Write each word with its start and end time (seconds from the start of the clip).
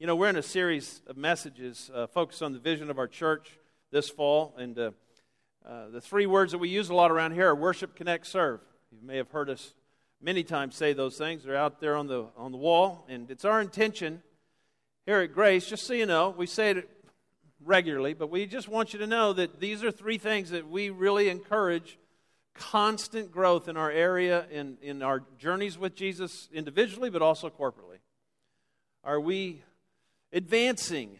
You 0.00 0.06
know, 0.06 0.16
we're 0.16 0.30
in 0.30 0.36
a 0.36 0.42
series 0.42 1.02
of 1.08 1.18
messages 1.18 1.90
uh, 1.94 2.06
focused 2.06 2.42
on 2.42 2.54
the 2.54 2.58
vision 2.58 2.88
of 2.88 2.98
our 2.98 3.06
church 3.06 3.58
this 3.90 4.08
fall, 4.08 4.54
and 4.56 4.78
uh, 4.78 4.90
uh, 5.62 5.90
the 5.90 6.00
three 6.00 6.24
words 6.24 6.52
that 6.52 6.58
we 6.58 6.70
use 6.70 6.88
a 6.88 6.94
lot 6.94 7.10
around 7.10 7.32
here 7.32 7.48
are 7.48 7.54
worship, 7.54 7.94
connect, 7.94 8.26
serve. 8.26 8.60
You 8.90 9.06
may 9.06 9.18
have 9.18 9.30
heard 9.30 9.50
us 9.50 9.74
many 10.18 10.42
times 10.42 10.74
say 10.74 10.94
those 10.94 11.18
things. 11.18 11.44
They're 11.44 11.54
out 11.54 11.82
there 11.82 11.96
on 11.96 12.06
the, 12.06 12.28
on 12.38 12.50
the 12.50 12.56
wall, 12.56 13.04
and 13.10 13.30
it's 13.30 13.44
our 13.44 13.60
intention 13.60 14.22
here 15.04 15.18
at 15.18 15.34
Grace, 15.34 15.68
just 15.68 15.86
so 15.86 15.92
you 15.92 16.06
know, 16.06 16.34
we 16.34 16.46
say 16.46 16.70
it 16.70 16.88
regularly, 17.62 18.14
but 18.14 18.30
we 18.30 18.46
just 18.46 18.68
want 18.68 18.94
you 18.94 18.98
to 19.00 19.06
know 19.06 19.34
that 19.34 19.60
these 19.60 19.84
are 19.84 19.90
three 19.90 20.16
things 20.16 20.48
that 20.48 20.66
we 20.66 20.88
really 20.88 21.28
encourage 21.28 21.98
constant 22.54 23.30
growth 23.30 23.68
in 23.68 23.76
our 23.76 23.90
area, 23.90 24.46
in, 24.50 24.78
in 24.80 25.02
our 25.02 25.22
journeys 25.36 25.76
with 25.76 25.94
Jesus 25.94 26.48
individually, 26.54 27.10
but 27.10 27.20
also 27.20 27.50
corporately. 27.50 27.98
Are 29.04 29.20
we 29.20 29.62
advancing 30.32 31.18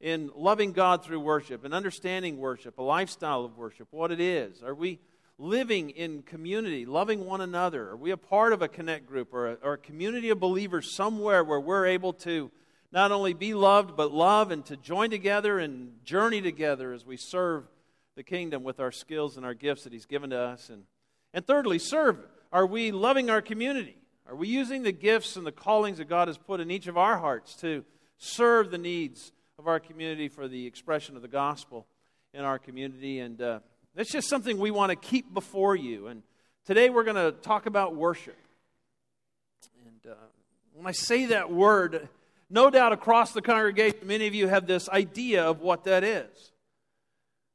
in 0.00 0.30
loving 0.34 0.72
God 0.72 1.04
through 1.04 1.20
worship 1.20 1.64
and 1.64 1.72
understanding 1.72 2.38
worship, 2.38 2.78
a 2.78 2.82
lifestyle 2.82 3.44
of 3.44 3.56
worship, 3.56 3.88
what 3.90 4.12
it 4.12 4.20
is? 4.20 4.62
Are 4.62 4.74
we 4.74 5.00
living 5.38 5.90
in 5.90 6.22
community, 6.22 6.86
loving 6.86 7.24
one 7.24 7.40
another? 7.40 7.90
Are 7.90 7.96
we 7.96 8.10
a 8.10 8.16
part 8.16 8.52
of 8.52 8.62
a 8.62 8.68
connect 8.68 9.06
group 9.06 9.32
or 9.32 9.52
a, 9.52 9.54
or 9.62 9.72
a 9.74 9.78
community 9.78 10.30
of 10.30 10.40
believers 10.40 10.94
somewhere 10.94 11.44
where 11.44 11.60
we're 11.60 11.86
able 11.86 12.12
to 12.14 12.50
not 12.92 13.12
only 13.12 13.34
be 13.34 13.52
loved, 13.52 13.96
but 13.96 14.12
love 14.12 14.50
and 14.50 14.64
to 14.66 14.76
join 14.76 15.10
together 15.10 15.58
and 15.58 16.04
journey 16.04 16.40
together 16.40 16.92
as 16.92 17.04
we 17.04 17.16
serve 17.16 17.64
the 18.14 18.22
kingdom 18.22 18.62
with 18.62 18.80
our 18.80 18.92
skills 18.92 19.36
and 19.36 19.44
our 19.44 19.54
gifts 19.54 19.84
that 19.84 19.92
He's 19.92 20.06
given 20.06 20.30
to 20.30 20.38
us? 20.38 20.70
And, 20.70 20.84
and 21.34 21.46
thirdly, 21.46 21.78
serve. 21.78 22.18
Are 22.52 22.66
we 22.66 22.92
loving 22.92 23.28
our 23.28 23.42
community? 23.42 23.96
Are 24.26 24.36
we 24.36 24.48
using 24.48 24.82
the 24.82 24.92
gifts 24.92 25.36
and 25.36 25.46
the 25.46 25.52
callings 25.52 25.98
that 25.98 26.08
God 26.08 26.28
has 26.28 26.38
put 26.38 26.60
in 26.60 26.70
each 26.70 26.86
of 26.86 26.96
our 26.96 27.18
hearts 27.18 27.54
to 27.56 27.84
serve 28.18 28.70
the 28.70 28.78
needs 28.78 29.32
of 29.58 29.68
our 29.68 29.80
community 29.80 30.28
for 30.28 30.48
the 30.48 30.66
expression 30.66 31.16
of 31.16 31.22
the 31.22 31.28
gospel 31.28 31.86
in 32.32 32.44
our 32.44 32.58
community? 32.58 33.20
And 33.20 33.40
uh, 33.40 33.60
that's 33.94 34.10
just 34.10 34.28
something 34.28 34.58
we 34.58 34.70
want 34.70 34.90
to 34.90 34.96
keep 34.96 35.32
before 35.32 35.76
you. 35.76 36.08
And 36.08 36.22
today 36.66 36.90
we're 36.90 37.04
going 37.04 37.16
to 37.16 37.32
talk 37.32 37.66
about 37.66 37.94
worship. 37.94 38.36
And 39.86 40.12
uh, 40.12 40.16
when 40.74 40.86
I 40.86 40.92
say 40.92 41.26
that 41.26 41.50
word, 41.50 42.08
no 42.50 42.70
doubt 42.70 42.92
across 42.92 43.32
the 43.32 43.42
congregation, 43.42 44.06
many 44.06 44.26
of 44.26 44.34
you 44.34 44.48
have 44.48 44.66
this 44.66 44.88
idea 44.88 45.44
of 45.44 45.60
what 45.60 45.84
that 45.84 46.04
is, 46.04 46.52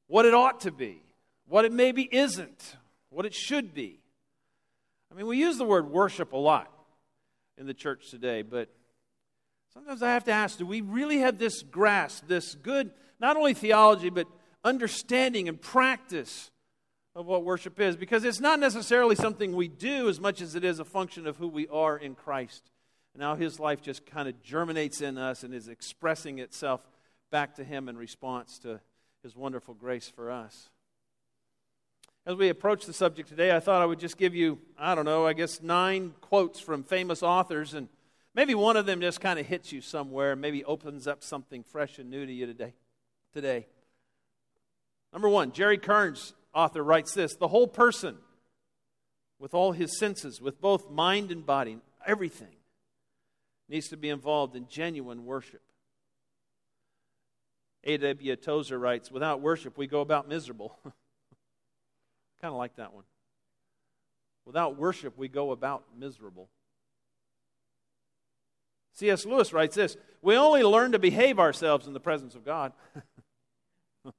what 0.07 0.25
it 0.25 0.33
ought 0.33 0.61
to 0.61 0.71
be, 0.71 1.01
what 1.47 1.65
it 1.65 1.71
maybe 1.71 2.07
isn't, 2.11 2.77
what 3.09 3.25
it 3.25 3.33
should 3.33 3.73
be. 3.73 3.99
I 5.11 5.15
mean, 5.15 5.27
we 5.27 5.37
use 5.37 5.57
the 5.57 5.65
word 5.65 5.89
worship 5.89 6.33
a 6.33 6.37
lot 6.37 6.71
in 7.57 7.67
the 7.67 7.73
church 7.73 8.09
today, 8.09 8.41
but 8.41 8.69
sometimes 9.73 10.03
I 10.03 10.11
have 10.11 10.23
to 10.25 10.31
ask 10.31 10.57
do 10.57 10.65
we 10.65 10.81
really 10.81 11.19
have 11.19 11.37
this 11.37 11.63
grasp, 11.63 12.27
this 12.27 12.55
good, 12.55 12.91
not 13.19 13.37
only 13.37 13.53
theology, 13.53 14.09
but 14.09 14.27
understanding 14.63 15.49
and 15.49 15.61
practice 15.61 16.51
of 17.15 17.25
what 17.25 17.43
worship 17.43 17.79
is? 17.79 17.95
Because 17.95 18.23
it's 18.23 18.39
not 18.39 18.59
necessarily 18.59 19.15
something 19.15 19.55
we 19.55 19.67
do 19.67 20.07
as 20.09 20.19
much 20.19 20.41
as 20.41 20.55
it 20.55 20.63
is 20.63 20.79
a 20.79 20.85
function 20.85 21.27
of 21.27 21.37
who 21.37 21.47
we 21.47 21.67
are 21.67 21.97
in 21.97 22.15
Christ 22.15 22.71
and 23.13 23.21
now 23.21 23.35
his 23.35 23.59
life 23.59 23.81
just 23.81 24.05
kind 24.05 24.27
of 24.27 24.41
germinates 24.41 25.01
in 25.01 25.17
us 25.17 25.43
and 25.43 25.53
is 25.53 25.67
expressing 25.67 26.39
itself 26.39 26.81
back 27.29 27.55
to 27.55 27.63
him 27.63 27.89
in 27.89 27.97
response 27.97 28.57
to 28.59 28.79
his 29.23 29.35
wonderful 29.35 29.73
grace 29.73 30.09
for 30.09 30.31
us. 30.31 30.69
As 32.25 32.35
we 32.35 32.49
approach 32.49 32.85
the 32.85 32.93
subject 32.93 33.29
today, 33.29 33.55
I 33.55 33.59
thought 33.59 33.81
I 33.81 33.85
would 33.85 33.99
just 33.99 34.17
give 34.17 34.35
you, 34.35 34.59
I 34.77 34.95
don't 34.95 35.05
know, 35.05 35.25
I 35.25 35.33
guess 35.33 35.61
nine 35.61 36.13
quotes 36.21 36.59
from 36.59 36.83
famous 36.83 37.23
authors, 37.23 37.73
and 37.73 37.89
maybe 38.33 38.55
one 38.55 38.77
of 38.77 38.85
them 38.85 39.01
just 39.01 39.21
kind 39.21 39.39
of 39.39 39.45
hits 39.45 39.71
you 39.71 39.81
somewhere, 39.81 40.35
maybe 40.35 40.63
opens 40.63 41.07
up 41.07 41.23
something 41.23 41.63
fresh 41.63 41.99
and 41.99 42.09
new 42.09 42.25
to 42.25 42.33
you 42.33 42.45
today. 42.45 42.73
today. 43.33 43.67
Number 45.13 45.29
one, 45.29 45.51
Jerry 45.51 45.77
Kearns, 45.77 46.33
author, 46.53 46.83
writes 46.83 47.13
this 47.13 47.35
The 47.35 47.47
whole 47.47 47.67
person, 47.67 48.17
with 49.39 49.53
all 49.53 49.71
his 49.71 49.97
senses, 49.97 50.41
with 50.41 50.61
both 50.61 50.89
mind 50.89 51.31
and 51.31 51.45
body, 51.45 51.77
everything, 52.05 52.55
needs 53.67 53.89
to 53.89 53.97
be 53.97 54.09
involved 54.09 54.55
in 54.55 54.67
genuine 54.67 55.25
worship. 55.25 55.61
A.W. 57.83 58.35
Tozer 58.35 58.77
writes, 58.77 59.11
Without 59.11 59.41
worship, 59.41 59.77
we 59.77 59.87
go 59.87 60.01
about 60.01 60.29
miserable. 60.29 60.77
kind 62.41 62.51
of 62.51 62.55
like 62.55 62.75
that 62.75 62.93
one. 62.93 63.03
Without 64.45 64.77
worship, 64.77 65.17
we 65.17 65.27
go 65.27 65.51
about 65.51 65.83
miserable. 65.97 66.49
C.S. 68.93 69.25
Lewis 69.25 69.53
writes 69.53 69.75
this 69.75 69.97
We 70.21 70.35
only 70.35 70.63
learn 70.63 70.91
to 70.91 70.99
behave 70.99 71.39
ourselves 71.39 71.87
in 71.87 71.93
the 71.93 71.99
presence 71.99 72.35
of 72.35 72.45
God. 72.45 72.73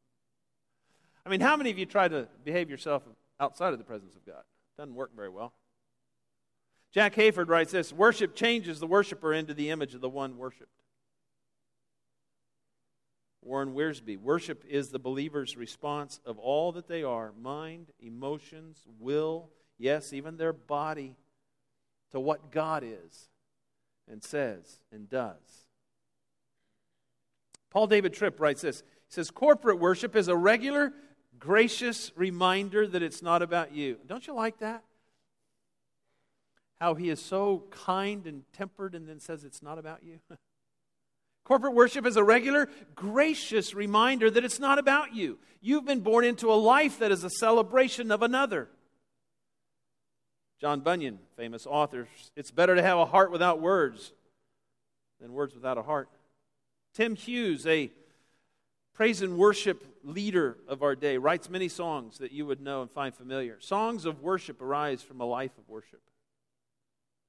I 1.24 1.28
mean, 1.28 1.40
how 1.40 1.56
many 1.56 1.70
of 1.70 1.78
you 1.78 1.86
try 1.86 2.08
to 2.08 2.26
behave 2.44 2.68
yourself 2.70 3.02
outside 3.38 3.72
of 3.72 3.78
the 3.78 3.84
presence 3.84 4.16
of 4.16 4.26
God? 4.26 4.42
Doesn't 4.76 4.94
work 4.94 5.14
very 5.14 5.28
well. 5.28 5.52
Jack 6.92 7.14
Hayford 7.14 7.48
writes 7.48 7.72
this 7.72 7.92
Worship 7.92 8.34
changes 8.34 8.80
the 8.80 8.86
worshiper 8.86 9.32
into 9.32 9.54
the 9.54 9.70
image 9.70 9.94
of 9.94 10.00
the 10.00 10.08
one 10.08 10.36
worshiped. 10.36 10.68
Warren 13.42 13.74
Wiersbe 13.74 14.18
Worship 14.18 14.64
is 14.68 14.90
the 14.90 14.98
believer's 14.98 15.56
response 15.56 16.20
of 16.24 16.38
all 16.38 16.72
that 16.72 16.86
they 16.86 17.02
are 17.02 17.32
mind, 17.40 17.90
emotions, 18.00 18.84
will, 19.00 19.50
yes, 19.78 20.12
even 20.12 20.36
their 20.36 20.52
body 20.52 21.16
to 22.12 22.20
what 22.20 22.52
God 22.52 22.84
is 22.84 23.28
and 24.12 24.22
says 24.22 24.78
and 24.92 25.08
does. 25.08 25.64
Paul 27.70 27.88
David 27.88 28.12
Tripp 28.12 28.38
writes 28.38 28.62
this 28.62 28.80
He 28.80 29.14
says, 29.14 29.32
Corporate 29.32 29.80
worship 29.80 30.14
is 30.14 30.28
a 30.28 30.36
regular, 30.36 30.92
gracious 31.40 32.12
reminder 32.14 32.86
that 32.86 33.02
it's 33.02 33.22
not 33.22 33.42
about 33.42 33.74
you. 33.74 33.98
Don't 34.06 34.26
you 34.28 34.34
like 34.34 34.58
that? 34.58 34.84
how 36.82 36.94
he 36.94 37.10
is 37.10 37.24
so 37.24 37.62
kind 37.70 38.26
and 38.26 38.42
tempered 38.52 38.96
and 38.96 39.08
then 39.08 39.20
says 39.20 39.44
it's 39.44 39.62
not 39.62 39.78
about 39.78 40.02
you? 40.02 40.18
Corporate 41.44 41.74
worship 41.74 42.04
is 42.04 42.16
a 42.16 42.24
regular, 42.24 42.68
gracious 42.96 43.72
reminder 43.72 44.28
that 44.28 44.44
it's 44.44 44.58
not 44.58 44.80
about 44.80 45.14
you. 45.14 45.38
You've 45.60 45.84
been 45.84 46.00
born 46.00 46.24
into 46.24 46.52
a 46.52 46.58
life 46.58 46.98
that 46.98 47.12
is 47.12 47.22
a 47.22 47.30
celebration 47.30 48.10
of 48.10 48.20
another. 48.20 48.68
John 50.62 50.78
Bunyan, 50.78 51.18
famous 51.36 51.66
author, 51.66 52.06
it's 52.36 52.52
better 52.52 52.76
to 52.76 52.82
have 52.82 52.96
a 52.96 53.04
heart 53.04 53.32
without 53.32 53.60
words 53.60 54.12
than 55.20 55.32
words 55.32 55.56
without 55.56 55.76
a 55.76 55.82
heart. 55.82 56.08
Tim 56.94 57.16
Hughes, 57.16 57.66
a 57.66 57.90
praise 58.94 59.22
and 59.22 59.36
worship 59.36 59.84
leader 60.04 60.58
of 60.68 60.84
our 60.84 60.94
day, 60.94 61.18
writes 61.18 61.50
many 61.50 61.66
songs 61.66 62.18
that 62.18 62.30
you 62.30 62.46
would 62.46 62.60
know 62.60 62.80
and 62.80 62.88
find 62.88 63.12
familiar. 63.12 63.58
Songs 63.58 64.04
of 64.04 64.22
worship 64.22 64.62
arise 64.62 65.02
from 65.02 65.20
a 65.20 65.24
life 65.24 65.50
of 65.58 65.68
worship. 65.68 66.00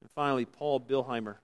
And 0.01 0.11
finally, 0.11 0.45
Paul 0.45 0.79
Billheimer. 0.79 1.37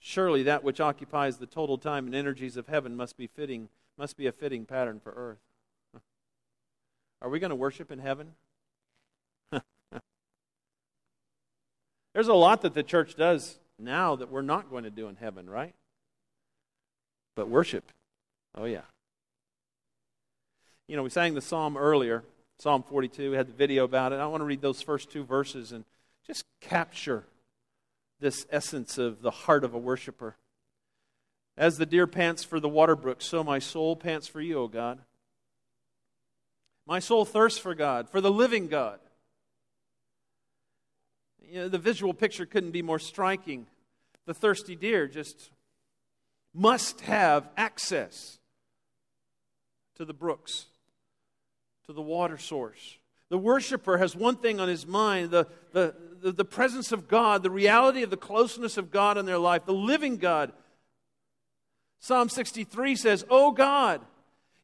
Surely 0.00 0.42
that 0.42 0.64
which 0.64 0.80
occupies 0.80 1.36
the 1.36 1.46
total 1.46 1.78
time 1.78 2.06
and 2.06 2.16
energies 2.16 2.56
of 2.56 2.66
heaven 2.66 2.96
must 2.96 3.16
be 3.16 3.28
fitting, 3.28 3.68
must 3.96 4.16
be 4.16 4.26
a 4.26 4.32
fitting 4.32 4.66
pattern 4.66 4.98
for 4.98 5.12
earth. 5.14 6.02
Are 7.22 7.28
we 7.28 7.38
going 7.38 7.50
to 7.50 7.54
worship 7.54 7.92
in 7.92 8.00
heaven? 8.00 8.32
There's 12.14 12.28
a 12.28 12.34
lot 12.34 12.62
that 12.62 12.74
the 12.74 12.82
church 12.82 13.16
does 13.16 13.58
now 13.78 14.16
that 14.16 14.30
we're 14.30 14.42
not 14.42 14.70
going 14.70 14.84
to 14.84 14.90
do 14.90 15.08
in 15.08 15.16
heaven, 15.16 15.48
right? 15.48 15.74
But 17.34 17.48
worship. 17.48 17.90
Oh, 18.54 18.66
yeah. 18.66 18.82
You 20.88 20.96
know, 20.96 21.02
we 21.02 21.10
sang 21.10 21.34
the 21.34 21.40
psalm 21.40 21.76
earlier, 21.76 22.22
Psalm 22.58 22.82
42. 22.82 23.30
We 23.30 23.36
had 23.36 23.48
the 23.48 23.54
video 23.54 23.84
about 23.84 24.12
it. 24.12 24.16
I 24.16 24.26
want 24.26 24.42
to 24.42 24.44
read 24.46 24.60
those 24.60 24.82
first 24.82 25.10
two 25.10 25.24
verses 25.24 25.72
and 25.72 25.84
just 26.26 26.44
capture 26.60 27.24
this 28.20 28.46
essence 28.50 28.98
of 28.98 29.22
the 29.22 29.30
heart 29.30 29.64
of 29.64 29.74
a 29.74 29.78
worshiper. 29.78 30.36
As 31.56 31.78
the 31.78 31.86
deer 31.86 32.06
pants 32.06 32.44
for 32.44 32.60
the 32.60 32.68
water 32.68 32.94
brook, 32.94 33.20
so 33.20 33.42
my 33.42 33.58
soul 33.58 33.96
pants 33.96 34.28
for 34.28 34.40
you, 34.40 34.58
O 34.58 34.68
God. 34.68 35.00
My 36.86 36.98
soul 36.98 37.24
thirsts 37.24 37.58
for 37.58 37.74
God, 37.74 38.08
for 38.08 38.20
the 38.20 38.30
living 38.30 38.68
God. 38.68 39.00
You 41.52 41.58
know, 41.58 41.68
the 41.68 41.76
visual 41.76 42.14
picture 42.14 42.46
couldn't 42.46 42.70
be 42.70 42.80
more 42.80 42.98
striking. 42.98 43.66
The 44.24 44.32
thirsty 44.32 44.74
deer 44.74 45.06
just 45.06 45.50
must 46.54 47.02
have 47.02 47.46
access 47.58 48.38
to 49.96 50.06
the 50.06 50.14
brooks, 50.14 50.64
to 51.84 51.92
the 51.92 52.00
water 52.00 52.38
source. 52.38 52.96
The 53.28 53.36
worshiper 53.36 53.98
has 53.98 54.16
one 54.16 54.36
thing 54.36 54.60
on 54.60 54.68
his 54.68 54.86
mind 54.86 55.30
the, 55.30 55.46
the, 55.72 55.94
the, 56.22 56.32
the 56.32 56.44
presence 56.46 56.90
of 56.90 57.06
God, 57.06 57.42
the 57.42 57.50
reality 57.50 58.02
of 58.02 58.08
the 58.08 58.16
closeness 58.16 58.78
of 58.78 58.90
God 58.90 59.18
in 59.18 59.26
their 59.26 59.36
life, 59.36 59.66
the 59.66 59.74
living 59.74 60.16
God. 60.16 60.52
Psalm 61.98 62.30
63 62.30 62.96
says, 62.96 63.26
O 63.28 63.50
God, 63.50 64.00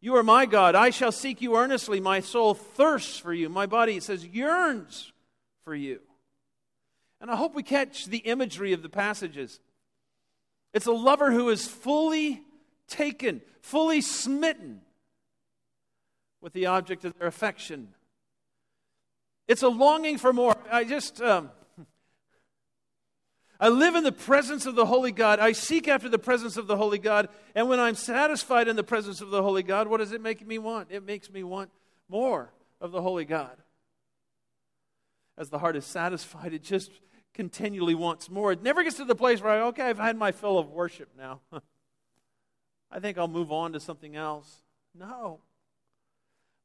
you 0.01 0.17
are 0.17 0.23
my 0.23 0.47
God. 0.47 0.75
I 0.75 0.89
shall 0.89 1.13
seek 1.13 1.43
you 1.43 1.55
earnestly. 1.55 2.01
My 2.01 2.21
soul 2.21 2.55
thirsts 2.55 3.19
for 3.19 3.35
you. 3.35 3.51
My 3.51 3.67
body, 3.67 3.99
it 3.99 4.05
says, 4.05 4.25
yearns 4.25 5.13
for 5.65 5.75
you. 5.75 6.01
And 7.21 7.31
I 7.31 7.37
hope 7.37 7.55
we 7.55 7.63
catch 7.63 8.07
the 8.07 8.19
imagery 8.19 8.73
of 8.73 8.83
the 8.83 8.89
passages. 8.89 9.61
It's 10.73 10.87
a 10.87 10.93
lover 10.93 11.33
who 11.33 11.49
is 11.49 11.67
fully 11.67 12.43
taken, 12.87 13.41
fully 13.61 14.01
smitten 14.01 14.81
with 16.41 16.53
the 16.53 16.67
object 16.67 17.05
of 17.05 17.19
their 17.19 17.29
affection. 17.29 17.89
It's 19.47 19.63
a 19.63 19.69
longing 19.69 20.19
for 20.19 20.33
more. 20.33 20.57
I 20.71 20.85
just, 20.85 21.21
um, 21.21 21.51
I 23.59 23.71
live 23.71 23.97
in 23.97 24.05
the 24.05 24.13
presence 24.13 24.67
of 24.67 24.77
the 24.77 24.87
Holy 24.87 25.11
God. 25.11 25.41
I 25.41 25.53
seek 25.53 25.89
after 25.89 26.09
the 26.09 26.19
presence 26.19 26.57
of 26.57 26.67
the 26.67 26.77
Holy 26.77 26.99
God. 26.99 27.29
And 27.55 27.69
when 27.69 27.81
I'm 27.81 27.97
satisfied 27.97 28.69
in 28.69 28.77
the 28.77 28.85
presence 28.85 29.21
of 29.21 29.31
the 29.31 29.43
Holy 29.43 29.63
God, 29.63 29.89
what 29.89 29.99
does 29.99 30.13
it 30.13 30.21
make 30.21 30.47
me 30.47 30.59
want? 30.59 30.89
It 30.91 31.05
makes 31.05 31.31
me 31.31 31.43
want 31.43 31.71
more 32.09 32.53
of 32.81 32.93
the 32.93 33.03
Holy 33.03 33.25
God. 33.25 33.57
As 35.39 35.51
the 35.51 35.59
heart 35.61 35.77
is 35.77 35.87
satisfied, 35.87 36.53
it 36.53 36.65
just 36.65 36.91
continually 37.33 37.95
wants 37.95 38.29
more. 38.29 38.51
It 38.51 38.63
never 38.63 38.83
gets 38.83 38.97
to 38.97 39.05
the 39.05 39.15
place 39.15 39.41
where, 39.41 39.53
I, 39.53 39.61
okay, 39.69 39.85
I've 39.85 39.99
had 39.99 40.17
my 40.17 40.33
fill 40.33 40.59
of 40.59 40.71
worship 40.71 41.11
now. 41.17 41.41
I 42.91 42.99
think 42.99 43.17
I'll 43.17 43.29
move 43.29 43.53
on 43.53 43.73
to 43.75 43.81
something 43.81 44.17
else. 44.17 44.63
No. 44.99 45.39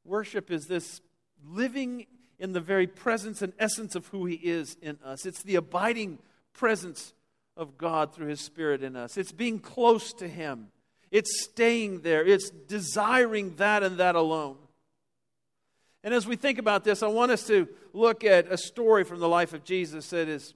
Worship 0.04 0.50
is 0.50 0.66
this 0.66 1.00
living 1.46 2.06
in 2.40 2.52
the 2.52 2.60
very 2.60 2.88
presence 2.88 3.42
and 3.42 3.52
essence 3.60 3.94
of 3.94 4.08
who 4.08 4.26
He 4.26 4.34
is 4.34 4.76
in 4.82 4.98
us. 5.04 5.24
It's 5.24 5.44
the 5.44 5.54
abiding 5.54 6.18
presence 6.52 7.14
of 7.56 7.78
God 7.78 8.12
through 8.12 8.26
His 8.26 8.40
Spirit 8.40 8.82
in 8.82 8.96
us. 8.96 9.16
It's 9.16 9.32
being 9.32 9.60
close 9.60 10.12
to 10.14 10.26
Him. 10.26 10.68
It's 11.12 11.44
staying 11.44 12.00
there. 12.00 12.26
It's 12.26 12.50
desiring 12.50 13.54
that 13.56 13.84
and 13.84 13.98
that 13.98 14.16
alone. 14.16 14.56
And 16.04 16.14
as 16.14 16.26
we 16.26 16.36
think 16.36 16.58
about 16.58 16.84
this, 16.84 17.02
I 17.02 17.08
want 17.08 17.32
us 17.32 17.46
to 17.48 17.66
look 17.92 18.22
at 18.22 18.52
a 18.52 18.56
story 18.56 19.02
from 19.02 19.18
the 19.18 19.28
life 19.28 19.52
of 19.52 19.64
Jesus 19.64 20.10
that 20.10 20.28
is, 20.28 20.54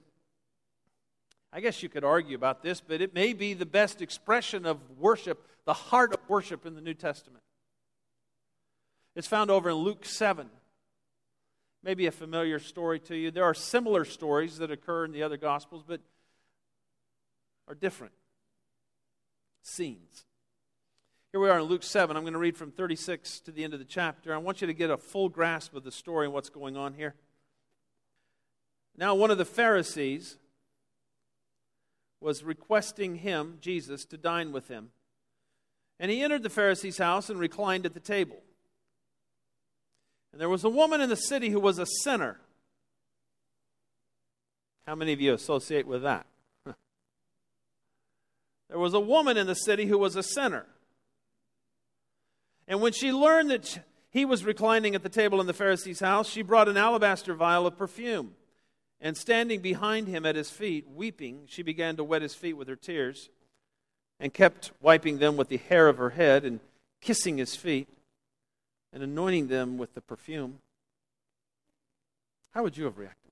I 1.51 1.59
guess 1.59 1.83
you 1.83 1.89
could 1.89 2.05
argue 2.05 2.37
about 2.37 2.61
this, 2.61 2.79
but 2.79 3.01
it 3.01 3.13
may 3.13 3.33
be 3.33 3.53
the 3.53 3.65
best 3.65 4.01
expression 4.01 4.65
of 4.65 4.79
worship, 4.97 5.45
the 5.65 5.73
heart 5.73 6.13
of 6.13 6.19
worship 6.29 6.65
in 6.65 6.75
the 6.75 6.81
New 6.81 6.93
Testament. 6.93 7.43
It's 9.15 9.27
found 9.27 9.51
over 9.51 9.71
in 9.71 9.75
Luke 9.75 10.05
7 10.05 10.49
maybe 11.83 12.07
a 12.07 12.11
familiar 12.11 12.59
story 12.59 12.99
to 12.99 13.15
you. 13.15 13.31
There 13.31 13.43
are 13.43 13.53
similar 13.53 14.05
stories 14.05 14.57
that 14.57 14.71
occur 14.71 15.05
in 15.05 15.11
the 15.11 15.23
other 15.23 15.37
Gospels, 15.37 15.83
but 15.87 16.01
are 17.67 17.75
different 17.75 18.13
scenes. 19.61 20.25
Here 21.31 21.39
we 21.39 21.49
are 21.49 21.59
in 21.59 21.65
Luke 21.65 21.83
7. 21.83 22.17
I'm 22.17 22.23
going 22.23 22.33
to 22.33 22.39
read 22.39 22.57
from 22.57 22.71
36 22.71 23.41
to 23.41 23.51
the 23.51 23.63
end 23.63 23.73
of 23.73 23.79
the 23.79 23.85
chapter. 23.85 24.33
I 24.33 24.37
want 24.37 24.61
you 24.61 24.67
to 24.67 24.73
get 24.73 24.89
a 24.89 24.97
full 24.97 25.29
grasp 25.29 25.75
of 25.75 25.83
the 25.83 25.91
story 25.91 26.25
and 26.25 26.33
what's 26.33 26.49
going 26.49 26.75
on 26.75 26.95
here. 26.95 27.13
Now, 28.97 29.13
one 29.13 29.29
of 29.29 29.37
the 29.37 29.45
Pharisees 29.45 30.37
was 32.19 32.43
requesting 32.43 33.17
him, 33.17 33.59
Jesus, 33.61 34.05
to 34.05 34.17
dine 34.17 34.51
with 34.51 34.69
him. 34.69 34.89
And 35.99 36.09
he 36.09 36.23
entered 36.23 36.41
the 36.41 36.49
Pharisee's 36.49 36.97
house 36.97 37.29
and 37.29 37.39
reclined 37.39 37.85
at 37.85 37.93
the 37.93 37.99
table. 37.99 38.37
And 40.31 40.41
there 40.41 40.49
was 40.49 40.63
a 40.63 40.69
woman 40.69 40.99
in 40.99 41.09
the 41.09 41.15
city 41.15 41.49
who 41.49 41.59
was 41.59 41.77
a 41.77 41.85
sinner. 41.85 42.39
How 44.87 44.95
many 44.95 45.13
of 45.13 45.21
you 45.21 45.35
associate 45.35 45.85
with 45.85 46.01
that? 46.01 46.25
there 46.65 46.73
was 48.79 48.95
a 48.95 48.99
woman 48.99 49.37
in 49.37 49.45
the 49.45 49.53
city 49.53 49.85
who 49.85 49.99
was 49.99 50.15
a 50.15 50.23
sinner. 50.23 50.65
And 52.69 52.79
when 52.81 52.93
she 52.93 53.11
learned 53.11 53.49
that 53.49 53.79
he 54.11 54.23
was 54.23 54.45
reclining 54.45 54.95
at 54.95 55.03
the 55.03 55.09
table 55.09 55.41
in 55.41 55.47
the 55.47 55.53
Pharisee's 55.53 55.99
house, 55.99 56.29
she 56.29 56.43
brought 56.43 56.69
an 56.69 56.77
alabaster 56.77 57.33
vial 57.33 57.67
of 57.67 57.77
perfume. 57.77 58.35
And 59.01 59.17
standing 59.17 59.59
behind 59.61 60.07
him 60.07 60.25
at 60.25 60.35
his 60.35 60.51
feet, 60.51 60.87
weeping, 60.93 61.43
she 61.47 61.63
began 61.63 61.95
to 61.97 62.03
wet 62.03 62.21
his 62.21 62.35
feet 62.35 62.53
with 62.53 62.67
her 62.67 62.75
tears 62.75 63.29
and 64.19 64.33
kept 64.33 64.71
wiping 64.81 65.17
them 65.17 65.35
with 65.35 65.49
the 65.49 65.57
hair 65.57 65.87
of 65.87 65.97
her 65.97 66.11
head 66.11 66.45
and 66.45 66.59
kissing 67.01 67.37
his 67.37 67.55
feet 67.55 67.87
and 68.93 69.01
anointing 69.01 69.47
them 69.47 69.77
with 69.77 69.93
the 69.93 70.01
perfume, 70.01 70.59
how 72.51 72.63
would 72.63 72.75
you 72.75 72.85
have 72.85 72.97
reacted? 72.97 73.31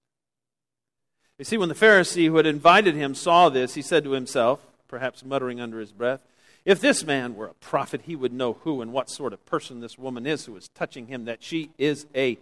You 1.38 1.46
see, 1.46 1.58
when 1.58 1.70
the 1.70 1.76
Pharisee 1.76 2.28
who 2.28 2.38
had 2.38 2.46
invited 2.46 2.96
him 2.96 3.14
saw 3.14 3.50
this, 3.50 3.76
he 3.76 3.82
said 3.82 4.04
to 4.04 4.12
himself, 4.12 4.66
perhaps 4.88 5.26
muttering 5.26 5.60
under 5.60 5.80
his 5.80 5.92
breath, 5.92 6.22
If 6.68 6.82
this 6.82 7.06
man 7.06 7.36
were 7.36 7.46
a 7.46 7.54
prophet, 7.54 8.02
he 8.08 8.18
would 8.18 8.34
know 8.34 8.58
who 8.66 8.82
and 8.82 8.92
what 8.92 9.10
sort 9.10 9.32
of 9.32 9.46
person 9.46 9.80
this 9.80 9.98
woman 9.98 10.28
is 10.28 10.44
who 10.44 10.58
is 10.58 10.68
touching 10.76 11.08
him, 11.08 11.24
that 11.24 11.42
she 11.42 11.72
is 11.78 12.06
a 12.14 12.38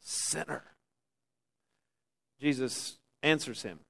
sinner. 0.00 0.62
Jesus 2.40 2.98
answers 3.20 3.62
him 3.62 3.80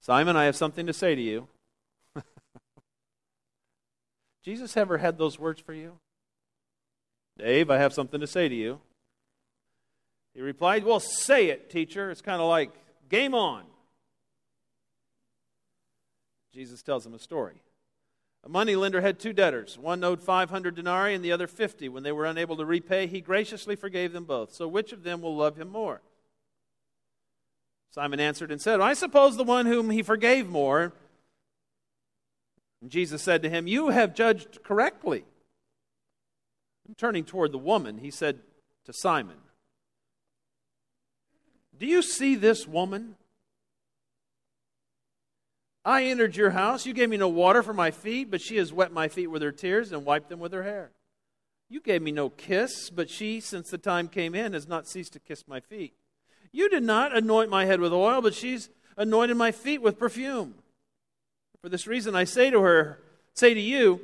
Simon, 0.00 0.34
I 0.34 0.44
have 0.44 0.56
something 0.56 0.86
to 0.86 0.94
say 0.94 1.14
to 1.14 1.20
you. 1.20 1.46
Jesus 4.42 4.74
ever 4.74 4.96
had 4.96 5.18
those 5.18 5.38
words 5.38 5.60
for 5.60 5.74
you? 5.74 5.98
Dave, 7.36 7.68
I 7.68 7.76
have 7.76 7.92
something 7.92 8.20
to 8.20 8.26
say 8.26 8.48
to 8.48 8.54
you. 8.54 8.80
He 10.32 10.40
replied, 10.40 10.84
Well, 10.84 11.00
say 11.00 11.48
it, 11.50 11.68
teacher. 11.68 12.10
It's 12.10 12.22
kind 12.22 12.40
of 12.40 12.48
like 12.48 12.70
game 13.10 13.34
on. 13.34 13.64
Jesus 16.56 16.82
tells 16.82 17.04
him 17.04 17.12
a 17.12 17.18
story. 17.18 17.60
A 18.42 18.48
moneylender 18.48 19.02
had 19.02 19.18
two 19.18 19.34
debtors. 19.34 19.78
One 19.78 20.02
owed 20.02 20.22
500 20.22 20.74
denarii 20.74 21.14
and 21.14 21.22
the 21.22 21.30
other 21.30 21.46
50. 21.46 21.90
When 21.90 22.02
they 22.02 22.12
were 22.12 22.24
unable 22.24 22.56
to 22.56 22.64
repay, 22.64 23.06
he 23.06 23.20
graciously 23.20 23.76
forgave 23.76 24.14
them 24.14 24.24
both. 24.24 24.54
So 24.54 24.66
which 24.66 24.90
of 24.90 25.02
them 25.02 25.20
will 25.20 25.36
love 25.36 25.58
him 25.58 25.68
more? 25.68 26.00
Simon 27.90 28.20
answered 28.20 28.50
and 28.50 28.58
said, 28.58 28.80
I 28.80 28.94
suppose 28.94 29.36
the 29.36 29.44
one 29.44 29.66
whom 29.66 29.90
he 29.90 30.02
forgave 30.02 30.48
more. 30.48 30.94
And 32.80 32.90
Jesus 32.90 33.20
said 33.20 33.42
to 33.42 33.50
him, 33.50 33.66
You 33.66 33.90
have 33.90 34.14
judged 34.14 34.62
correctly. 34.62 35.26
And 36.86 36.96
turning 36.96 37.24
toward 37.24 37.52
the 37.52 37.58
woman, 37.58 37.98
he 37.98 38.10
said 38.10 38.38
to 38.86 38.94
Simon, 38.94 39.36
Do 41.78 41.84
you 41.84 42.00
see 42.00 42.34
this 42.34 42.66
woman? 42.66 43.16
I 45.86 46.06
entered 46.06 46.34
your 46.34 46.50
house. 46.50 46.84
You 46.84 46.92
gave 46.92 47.08
me 47.08 47.16
no 47.16 47.28
water 47.28 47.62
for 47.62 47.72
my 47.72 47.92
feet, 47.92 48.28
but 48.28 48.40
she 48.40 48.56
has 48.56 48.72
wet 48.72 48.92
my 48.92 49.06
feet 49.06 49.28
with 49.28 49.40
her 49.40 49.52
tears 49.52 49.92
and 49.92 50.04
wiped 50.04 50.28
them 50.28 50.40
with 50.40 50.52
her 50.52 50.64
hair. 50.64 50.90
You 51.68 51.80
gave 51.80 52.02
me 52.02 52.10
no 52.10 52.28
kiss, 52.28 52.90
but 52.90 53.08
she, 53.08 53.38
since 53.38 53.70
the 53.70 53.78
time 53.78 54.08
came 54.08 54.34
in, 54.34 54.52
has 54.52 54.66
not 54.66 54.88
ceased 54.88 55.12
to 55.12 55.20
kiss 55.20 55.46
my 55.46 55.60
feet. 55.60 55.94
You 56.50 56.68
did 56.68 56.82
not 56.82 57.16
anoint 57.16 57.50
my 57.50 57.66
head 57.66 57.78
with 57.78 57.92
oil, 57.92 58.20
but 58.20 58.34
she's 58.34 58.68
anointed 58.96 59.36
my 59.36 59.52
feet 59.52 59.80
with 59.80 59.96
perfume. 59.96 60.56
For 61.62 61.68
this 61.68 61.86
reason, 61.86 62.16
I 62.16 62.24
say 62.24 62.50
to 62.50 62.62
her, 62.62 62.98
say 63.34 63.54
to 63.54 63.60
you, 63.60 64.00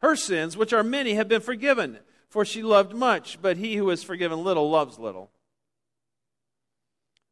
her 0.00 0.16
sins, 0.16 0.56
which 0.56 0.72
are 0.72 0.82
many, 0.82 1.12
have 1.14 1.28
been 1.28 1.42
forgiven, 1.42 1.98
for 2.30 2.46
she 2.46 2.62
loved 2.62 2.94
much, 2.94 3.42
but 3.42 3.58
he 3.58 3.76
who 3.76 3.90
is 3.90 4.02
forgiven 4.02 4.42
little 4.42 4.70
loves 4.70 4.98
little. 4.98 5.30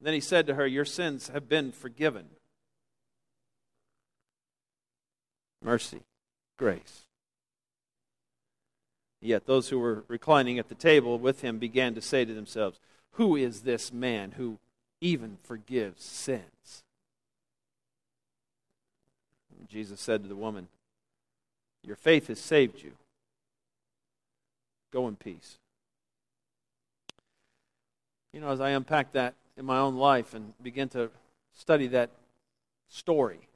Then 0.05 0.13
he 0.13 0.21
said 0.21 0.47
to 0.47 0.55
her, 0.55 0.67
Your 0.67 0.85
sins 0.85 1.29
have 1.29 1.49
been 1.49 1.73
forgiven. 1.73 2.27
Mercy, 5.63 6.03
grace. 6.59 7.07
Yet 9.23 9.47
those 9.47 9.71
who 9.71 9.79
were 9.79 10.05
reclining 10.07 10.59
at 10.59 10.69
the 10.69 10.75
table 10.75 11.19
with 11.19 11.41
him 11.41 11.59
began 11.59 11.95
to 11.95 12.03
say 12.03 12.27
to 12.27 12.35
themselves, 12.35 12.79
Who 13.13 13.35
is 13.35 13.63
this 13.63 13.95
man 13.95 14.33
who 14.33 14.59
even 15.01 15.39
forgives 15.43 16.05
sins? 16.05 16.85
Jesus 19.71 20.03
said 20.03 20.23
to 20.23 20.29
the 20.29 20.37
woman, 20.37 20.69
your 21.83 21.97
faith 21.97 22.29
has 22.29 22.39
saved 22.39 22.83
you. 22.83 22.93
Go 24.93 25.09
in 25.09 25.17
peace. 25.17 25.59
You 28.33 28.41
know, 28.41 28.51
as 28.51 28.61
I 28.61 28.71
unpack 28.71 29.13
that 29.13 29.35
in 29.57 29.65
my 29.65 29.79
own 29.79 29.97
life 29.97 30.35
and 30.35 30.53
begin 30.63 30.89
to 30.91 31.11
study 31.53 31.87
that 31.89 32.11
story, 32.89 33.49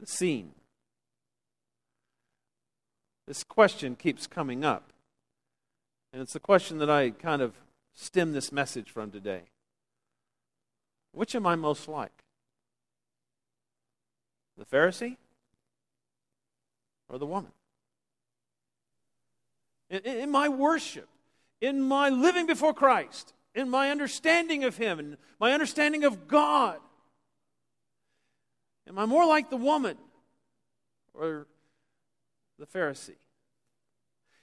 the 0.00 0.06
scene, 0.06 0.52
this 3.26 3.42
question 3.42 3.96
keeps 3.96 4.26
coming 4.26 4.64
up. 4.64 4.92
And 6.12 6.22
it's 6.22 6.32
the 6.32 6.40
question 6.40 6.78
that 6.78 6.90
I 6.90 7.10
kind 7.10 7.42
of 7.42 7.54
stem 7.92 8.32
this 8.32 8.52
message 8.52 8.90
from 8.90 9.10
today. 9.10 9.42
Which 11.12 11.34
am 11.34 11.46
I 11.46 11.56
most 11.56 11.88
like? 11.88 12.24
The 14.56 14.64
Pharisee 14.64 15.16
or 17.08 17.18
the 17.18 17.26
woman. 17.26 17.52
In, 19.90 20.00
in, 20.00 20.30
my 20.30 20.48
worship, 20.48 21.08
in 21.60 21.80
my 21.80 22.08
living 22.08 22.46
before 22.46 22.74
Christ, 22.74 23.34
in 23.56 23.68
my 23.68 23.90
understanding 23.90 24.62
of 24.62 24.76
Him, 24.76 24.98
and 25.00 25.16
my 25.40 25.52
understanding 25.52 26.04
of 26.04 26.28
God, 26.28 26.78
am 28.88 28.98
I 28.98 29.06
more 29.06 29.26
like 29.26 29.50
the 29.50 29.56
woman 29.56 29.96
or 31.14 31.48
the 32.58 32.66
Pharisee? 32.66 33.16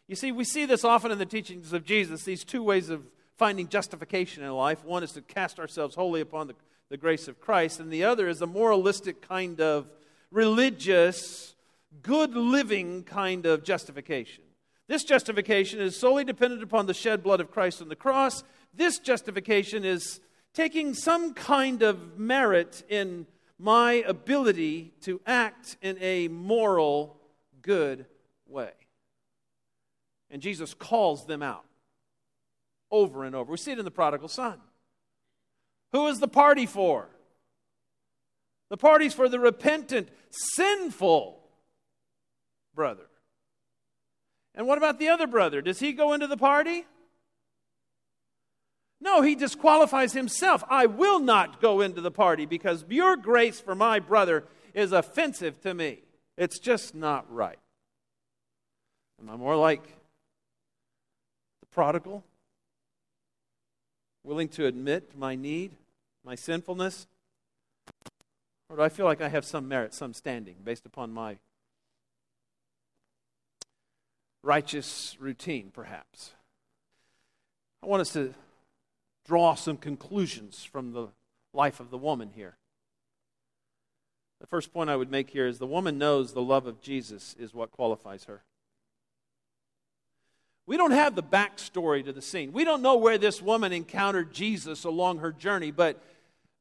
You 0.08 0.18
see, 0.18 0.34
we 0.34 0.44
see 0.44 0.66
this 0.66 0.84
often 0.84 1.12
in 1.12 1.18
the 1.18 1.26
teachings 1.26 1.72
of 1.72 1.86
Jesus, 1.86 2.24
these 2.24 2.44
two 2.44 2.62
ways 2.62 2.90
of 2.90 3.04
finding 3.38 3.70
justification 3.70 4.44
in 4.44 4.52
life. 4.52 4.84
One 4.84 5.02
is 5.02 5.14
to 5.14 5.22
cast 5.22 5.60
ourselves 5.60 5.96
wholly 5.96 6.20
upon 6.20 6.48
the 6.48 6.56
the 6.94 6.98
grace 6.98 7.28
of 7.28 7.42
Christ, 7.42 7.80
and 7.80 7.92
the 7.92 8.04
other 8.04 8.28
is 8.28 8.44
a 8.44 8.46
moralistic 8.46 9.28
kind 9.28 9.60
of 9.60 9.90
religious, 10.30 11.56
good 12.04 12.36
living 12.36 13.04
kind 13.04 13.48
of 13.48 13.64
justification. 13.64 14.44
This 14.88 15.04
justification 15.04 15.80
is 15.80 16.00
solely 16.00 16.24
dependent 16.24 16.62
upon 16.62 16.86
the 16.86 16.94
shed 16.94 17.24
blood 17.24 17.42
of 17.42 17.50
Christ 17.50 17.82
on 17.82 17.90
the 17.90 17.96
cross. 17.96 18.44
This 18.74 19.00
justification 19.00 19.86
is 19.86 20.20
taking 20.54 20.94
some 20.94 21.34
kind 21.34 21.82
of 21.84 22.18
merit 22.18 22.84
in 22.90 23.28
my 23.60 24.04
ability 24.08 24.94
to 25.02 25.22
act 25.26 25.78
in 25.82 25.98
a 26.02 26.28
moral, 26.28 27.18
good 27.62 28.06
way. 28.48 28.72
And 30.30 30.42
Jesus 30.42 30.74
calls 30.74 31.26
them 31.26 31.44
out 31.44 31.66
over 32.92 33.24
and 33.24 33.36
over. 33.36 33.52
We 33.52 33.58
see 33.58 33.72
it 33.72 33.80
in 33.80 33.86
the 33.86 33.92
prodigal 33.92 34.28
son. 34.28 34.60
Who 35.92 36.08
is 36.08 36.20
the 36.20 36.28
party 36.28 36.66
for? 36.66 37.08
The 38.70 38.78
party's 38.78 39.14
for 39.14 39.30
the 39.30 39.40
repentant, 39.40 40.10
sinful 40.32 41.40
brother. 42.74 43.06
And 44.56 44.68
what 44.68 44.78
about 44.78 45.00
the 45.00 45.10
other 45.10 45.28
brother? 45.28 45.62
Does 45.62 45.80
he 45.80 45.94
go 45.94 46.14
into 46.14 46.28
the 46.28 46.38
party? 46.38 46.86
No, 49.04 49.22
he 49.22 49.36
disqualifies 49.36 50.14
himself. 50.14 50.64
I 50.70 50.86
will 50.86 51.20
not 51.20 51.60
go 51.60 51.82
into 51.82 52.00
the 52.00 52.10
party 52.10 52.46
because 52.46 52.86
your 52.88 53.18
grace 53.18 53.60
for 53.60 53.76
my 53.76 54.00
brother 54.00 54.46
is 54.74 54.94
offensive 54.94 55.60
to 55.64 55.74
me. 55.74 56.00
It's 56.38 56.58
just 56.58 56.96
not 56.96 57.26
right. 57.30 57.60
Am 59.22 59.30
I 59.30 59.36
more 59.36 59.58
like 59.58 59.84
the 61.60 61.66
prodigal? 61.70 62.24
Willing 64.24 64.48
to 64.50 64.68
admit 64.68 65.18
my 65.18 65.36
need, 65.36 65.76
my 66.24 66.36
sinfulness? 66.36 67.06
Or 68.70 68.78
do 68.78 68.84
I 68.84 68.88
feel 68.88 69.06
like 69.06 69.20
I 69.20 69.28
have 69.28 69.44
some 69.44 69.68
merit, 69.68 69.94
some 69.94 70.14
standing 70.14 70.56
based 70.64 70.86
upon 70.86 71.12
my 71.12 71.40
righteous 74.42 75.18
routine, 75.20 75.72
perhaps? 75.74 76.32
I 77.84 77.88
want 77.88 78.00
us 78.00 78.14
to 78.14 78.34
draw 79.26 79.56
some 79.56 79.78
conclusions 79.78 80.64
from 80.64 80.92
the 80.92 81.08
life 81.54 81.80
of 81.80 81.90
the 81.90 81.98
woman 81.98 82.32
here. 82.34 82.58
The 84.42 84.48
first 84.48 84.74
point 84.74 84.90
I 84.90 84.96
would 84.96 85.12
make 85.12 85.30
here 85.30 85.48
is 85.48 85.60
the 85.60 85.66
woman 85.66 85.98
knows 85.98 86.34
the 86.34 86.42
love 86.42 86.68
of 86.68 86.82
Jesus 86.82 87.36
is 87.40 87.54
what 87.54 87.72
qualifies 87.72 88.26
her. 88.26 88.44
We 90.66 90.78
don't 90.78 90.92
have 90.92 91.16
the 91.16 91.24
backstory 91.24 92.04
to 92.06 92.14
the 92.14 92.22
scene. 92.22 92.52
We 92.52 92.64
don't 92.64 92.82
know 92.82 92.98
where 92.98 93.18
this 93.18 93.42
woman 93.42 93.74
encountered 93.74 94.34
Jesus 94.34 94.84
along 94.84 95.20
her 95.20 95.32
journey, 95.32 95.72
but 95.72 96.02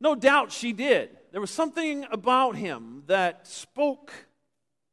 no 0.00 0.14
doubt 0.14 0.52
she 0.52 0.72
did. 0.72 1.10
There 1.30 1.40
was 1.40 1.50
something 1.50 2.04
about 2.10 2.56
him 2.56 3.04
that 3.06 3.46
spoke 3.46 4.12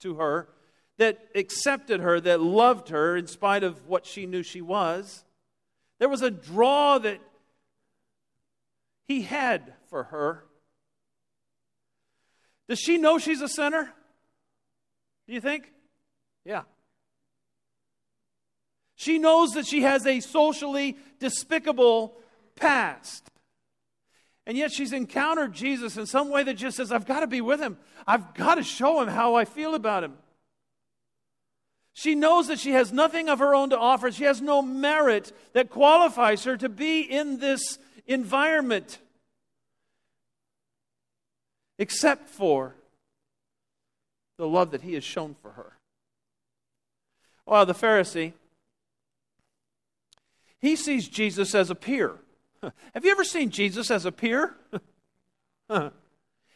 to 0.02 0.16
her, 0.16 0.50
that 0.98 1.20
accepted 1.36 2.00
her, 2.02 2.20
that 2.22 2.40
loved 2.40 2.90
her 2.90 3.18
in 3.18 3.28
spite 3.28 3.64
of 3.64 3.88
what 3.88 4.06
she 4.06 4.26
knew 4.26 4.44
she 4.44 4.62
was. 4.62 5.26
There 5.98 6.10
was 6.10 6.22
a 6.22 6.32
draw 6.32 6.98
that 7.00 7.20
he 9.10 9.24
had 9.24 9.74
for 9.90 10.04
her. 10.04 10.46
Does 12.70 12.80
she 12.80 13.00
know 13.00 13.18
she's 13.18 13.42
a 13.42 13.50
sinner? 13.50 13.92
Do 15.28 15.34
you 15.34 15.42
think? 15.42 15.74
Yeah. 16.46 16.62
She 18.96 19.18
knows 19.18 19.52
that 19.52 19.66
she 19.66 19.82
has 19.82 20.06
a 20.06 20.20
socially 20.20 20.96
despicable 21.20 22.14
past. 22.56 23.32
And 24.46 24.56
yet 24.56 24.72
she's 24.72 24.94
encountered 24.94 25.54
Jesus 25.54 25.98
in 25.98 26.06
some 26.06 26.30
way 26.30 26.44
that 26.44 26.54
just 26.54 26.78
says, 26.78 26.92
I've 26.92 27.08
got 27.08 27.22
to 27.22 27.28
be 27.28 27.42
with 27.42 27.60
him. 27.60 27.80
I've 28.06 28.36
got 28.36 28.56
to 28.56 28.64
show 28.64 29.02
him 29.02 29.08
how 29.08 29.34
I 29.34 29.46
feel 29.46 29.74
about 29.74 30.04
him. 30.04 30.14
She 31.94 32.14
knows 32.14 32.48
that 32.48 32.60
she 32.60 32.72
has 32.74 32.94
nothing 32.94 33.28
of 33.28 33.40
her 33.40 33.56
own 33.56 33.72
to 33.72 33.78
offer. 33.78 34.12
She 34.12 34.26
has 34.26 34.40
no 34.40 34.62
merit 34.62 35.34
that 35.54 35.72
qualifies 35.72 36.44
her 36.44 36.56
to 36.58 36.70
be 36.70 37.02
in 37.02 37.40
this 37.40 37.80
environment 38.10 38.98
except 41.78 42.28
for 42.28 42.76
the 44.38 44.48
love 44.48 44.72
that 44.72 44.82
he 44.82 44.96
has 44.96 45.04
shown 45.04 45.36
for 45.42 45.52
her. 45.52 45.78
Well, 47.46 47.66
the 47.66 47.74
Pharisee, 47.74 48.34
he 50.60 50.76
sees 50.76 51.08
Jesus 51.08 51.56
as 51.56 51.70
a 51.70 51.76
peer. 51.76 52.16
Have 52.94 53.06
you 53.06 53.12
ever 53.12 53.24
seen 53.24 53.50
Jesus 53.50 53.90
as 53.90 54.06
a 54.06 54.12
peer? 54.12 54.56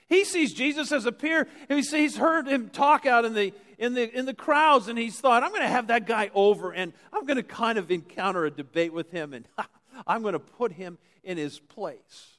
he 0.10 0.26
sees 0.26 0.54
Jesus 0.54 0.92
as 0.92 1.06
a 1.06 1.12
peer. 1.12 1.48
He's 1.70 2.18
heard 2.18 2.48
him 2.48 2.70
talk 2.70 3.06
out 3.06 3.26
in 3.26 3.34
the, 3.34 3.54
in, 3.78 3.94
the, 3.94 4.18
in 4.18 4.26
the 4.26 4.34
crowds, 4.34 4.88
and 4.88 4.98
he's 4.98 5.20
thought, 5.20 5.44
I'm 5.44 5.50
going 5.50 5.62
to 5.62 5.68
have 5.68 5.88
that 5.88 6.06
guy 6.06 6.32
over, 6.34 6.72
and 6.72 6.94
I'm 7.12 7.26
going 7.26 7.38
to 7.38 7.44
kind 7.44 7.78
of 7.78 7.92
encounter 7.92 8.46
a 8.46 8.52
debate 8.52 8.94
with 8.94 9.12
him, 9.12 9.34
and 9.34 9.48
I'm 10.08 10.22
going 10.22 10.34
to 10.34 10.40
put 10.40 10.74
him 10.74 10.98
in 11.24 11.38
his 11.38 11.60
place. 11.60 12.38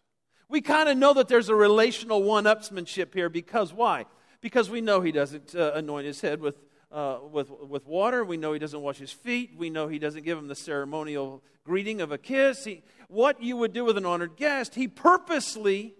We 0.49 0.61
kind 0.61 0.89
of 0.89 0.97
know 0.97 1.15
that 1.15 1.29
there's 1.29 1.49
a 1.49 1.55
relational 1.55 2.23
one 2.23 2.45
upsmanship 2.45 3.15
here 3.15 3.29
because 3.29 3.73
why? 3.73 4.05
Because 4.41 4.69
we 4.69 4.81
know 4.81 5.01
he 5.01 5.11
doesn't 5.11 5.55
uh, 5.55 5.73
anoint 5.75 6.07
his 6.07 6.21
head 6.21 6.41
with, 6.41 6.57
uh, 6.93 7.19
with, 7.31 7.51
with 7.51 7.87
water. 7.87 8.25
We 8.25 8.37
know 8.37 8.53
he 8.53 8.59
doesn't 8.59 8.81
wash 8.81 8.99
his 8.99 9.11
feet. 9.11 9.55
We 9.57 9.71
know 9.71 9.89
he 9.89 9.99
doesn't 9.99 10.25
give 10.25 10.37
him 10.37 10.49
the 10.49 10.55
ceremonial 10.55 11.43
greeting 11.65 12.01
of 12.01 12.13
a 12.13 12.19
kiss. 12.19 12.65
He, 12.65 12.83
what 13.09 13.43
you 13.43 13.57
would 13.57 13.73
do 13.73 13.85
with 13.85 13.97
an 13.97 14.05
honored 14.05 14.37
guest, 14.37 14.75
he 14.75 14.87
purposely 14.87 15.95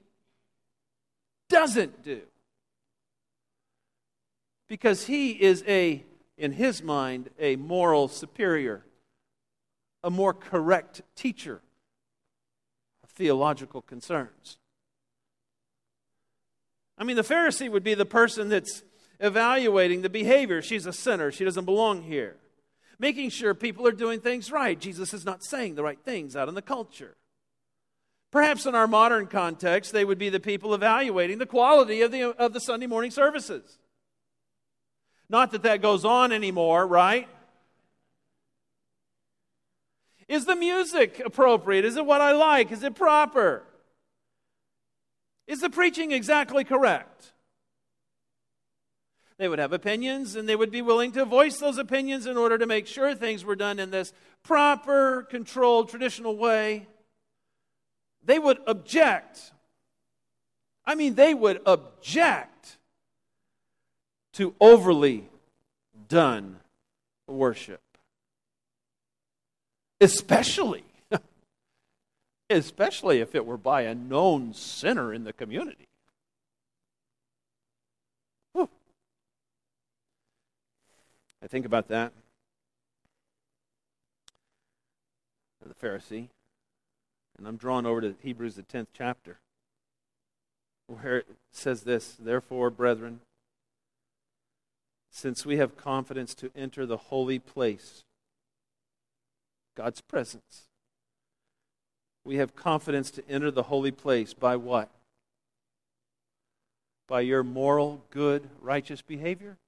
doesn't 1.49 2.03
do. 2.03 2.21
Because 4.69 5.07
he 5.07 5.31
is 5.31 5.65
a, 5.67 6.05
in 6.37 6.53
his 6.53 6.83
mind, 6.83 7.31
a 7.39 7.57
moral 7.57 8.09
superior, 8.09 8.85
a 10.03 10.11
more 10.11 10.35
correct 10.35 11.03
teacher 11.17 11.63
theological 13.15 13.83
concerns. 13.83 14.59
I 16.97 17.05
mean, 17.05 17.17
the 17.17 17.23
Pharisee 17.23 17.71
would 17.71 17.85
be 17.85 17.95
the 17.95 18.07
person 18.07 18.49
that's 18.49 18.83
evaluating 19.21 20.03
the 20.03 20.11
behavior. 20.11 20.63
She's 20.63 20.87
a 20.87 20.93
sinner, 20.93 21.33
she 21.33 21.45
doesn't 21.45 21.65
belong 21.65 22.03
here. 22.03 22.37
Making 22.99 23.31
sure 23.31 23.55
people 23.55 23.87
are 23.87 23.93
doing 23.93 24.21
things 24.21 24.53
right. 24.53 24.79
Jesus 24.79 25.13
is 25.13 25.25
not 25.25 25.45
saying 25.45 25.75
the 25.75 25.83
right 25.83 25.99
things 26.05 26.37
out 26.37 26.49
in 26.49 26.55
the 26.55 26.63
culture. 26.63 27.17
Perhaps 28.31 28.67
in 28.67 28.75
our 28.75 28.87
modern 28.87 29.27
context, 29.27 29.93
they 29.93 30.05
would 30.05 30.19
be 30.19 30.29
the 30.29 30.41
people 30.41 30.75
evaluating 30.75 31.39
the 31.39 31.47
quality 31.47 32.03
of 32.03 32.13
the, 32.13 32.23
of 32.37 32.53
the 32.53 32.61
Sunday 32.61 32.87
morning 32.87 33.11
services. 33.11 33.79
Not 35.29 35.53
that 35.53 35.63
that 35.63 35.83
goes 35.83 36.05
on 36.05 36.33
anymore, 36.33 36.87
right? 36.87 37.29
Is 40.29 40.47
the 40.47 40.57
music 40.57 41.21
appropriate? 41.25 41.85
Is 41.85 41.97
it 41.97 42.07
what 42.07 42.21
I 42.21 42.33
like? 42.33 42.73
Is 42.73 42.83
it 42.83 42.95
proper? 42.95 43.63
Is 45.47 45.61
the 45.61 45.71
preaching 45.71 46.13
exactly 46.13 46.65
correct? 46.65 47.33
They 49.37 49.49
would 49.49 49.59
have 49.59 49.73
opinions 49.73 50.37
and 50.37 50.49
they 50.49 50.57
would 50.57 50.71
be 50.71 50.81
willing 50.81 51.13
to 51.13 51.25
voice 51.25 51.59
those 51.59 51.77
opinions 51.77 52.27
in 52.27 52.37
order 52.37 52.57
to 52.57 52.67
make 52.67 52.87
sure 52.87 53.15
things 53.15 53.45
were 53.45 53.57
done 53.57 53.79
in 53.79 53.91
this 53.91 54.13
proper, 54.43 55.27
controlled, 55.29 55.89
traditional 55.89 56.37
way. 56.37 56.87
They 58.25 58.39
would 58.39 58.59
object. 58.67 59.53
I 60.87 60.95
mean, 60.95 61.15
they 61.15 61.35
would 61.35 61.61
object 61.67 62.79
to 64.35 64.55
overly 64.61 65.29
done 66.09 66.61
worship 67.27 67.81
especially 70.01 70.85
especially 72.51 73.21
if 73.21 73.35
it 73.35 73.47
were 73.47 73.57
by 73.57 73.83
a 73.83 73.95
known 73.95 74.53
sinner 74.53 75.13
in 75.13 75.25
the 75.25 75.33
community. 75.33 75.89
Whew. 78.53 78.69
I 81.43 81.47
think 81.47 81.67
about 81.67 81.89
that. 81.89 82.13
The 85.67 85.75
Pharisee. 85.75 86.29
And 87.39 87.49
I'm 87.49 87.57
drawn 87.57 87.87
over 87.87 88.01
to 88.01 88.15
Hebrews, 88.23 88.55
the 88.57 88.63
10th 88.63 88.89
chapter, 88.93 89.39
where 90.87 91.19
it 91.19 91.27
says 91.53 91.83
this 91.83 92.17
Therefore, 92.21 92.71
brethren, 92.71 93.21
since 95.11 95.47
we 95.47 95.57
have 95.57 95.77
confidence 95.77 96.35
to 96.35 96.51
enter 96.55 96.85
the 96.85 96.97
holy 96.97 97.39
place 97.39 98.05
God's 99.77 100.01
presence. 100.01 100.69
We 102.25 102.37
have 102.37 102.57
confidence 102.57 103.11
to 103.13 103.29
enter 103.29 103.51
the 103.51 103.65
holy 103.65 103.91
place 103.91 104.33
by 104.33 104.57
what? 104.57 104.89
By 107.07 107.21
your 107.21 107.43
moral, 107.43 108.03
good, 108.11 108.49
righteous 108.61 109.03
behavior? 109.03 109.59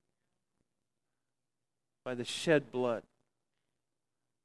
By 2.05 2.15
the 2.15 2.25
shed 2.25 2.71
blood 2.71 3.03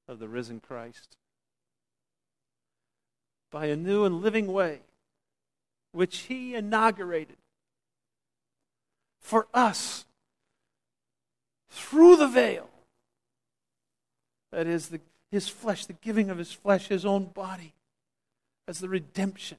of 0.07 0.19
the 0.19 0.27
risen 0.27 0.59
Christ? 0.59 1.15
By 3.49 3.67
a 3.67 3.75
new 3.75 4.03
and 4.03 4.21
living 4.21 4.47
way 4.51 4.81
which 5.91 6.19
he 6.19 6.55
inaugurated 6.55 7.37
for 9.19 9.47
us 9.53 10.05
through 11.69 12.17
the 12.17 12.27
veil. 12.27 12.69
That 14.51 14.67
is, 14.67 14.89
the, 14.89 14.99
his 15.31 15.47
flesh, 15.47 15.85
the 15.85 15.93
giving 15.93 16.29
of 16.29 16.37
his 16.37 16.51
flesh, 16.51 16.87
his 16.87 17.05
own 17.05 17.25
body, 17.25 17.73
as 18.67 18.79
the 18.79 18.89
redemption. 18.89 19.57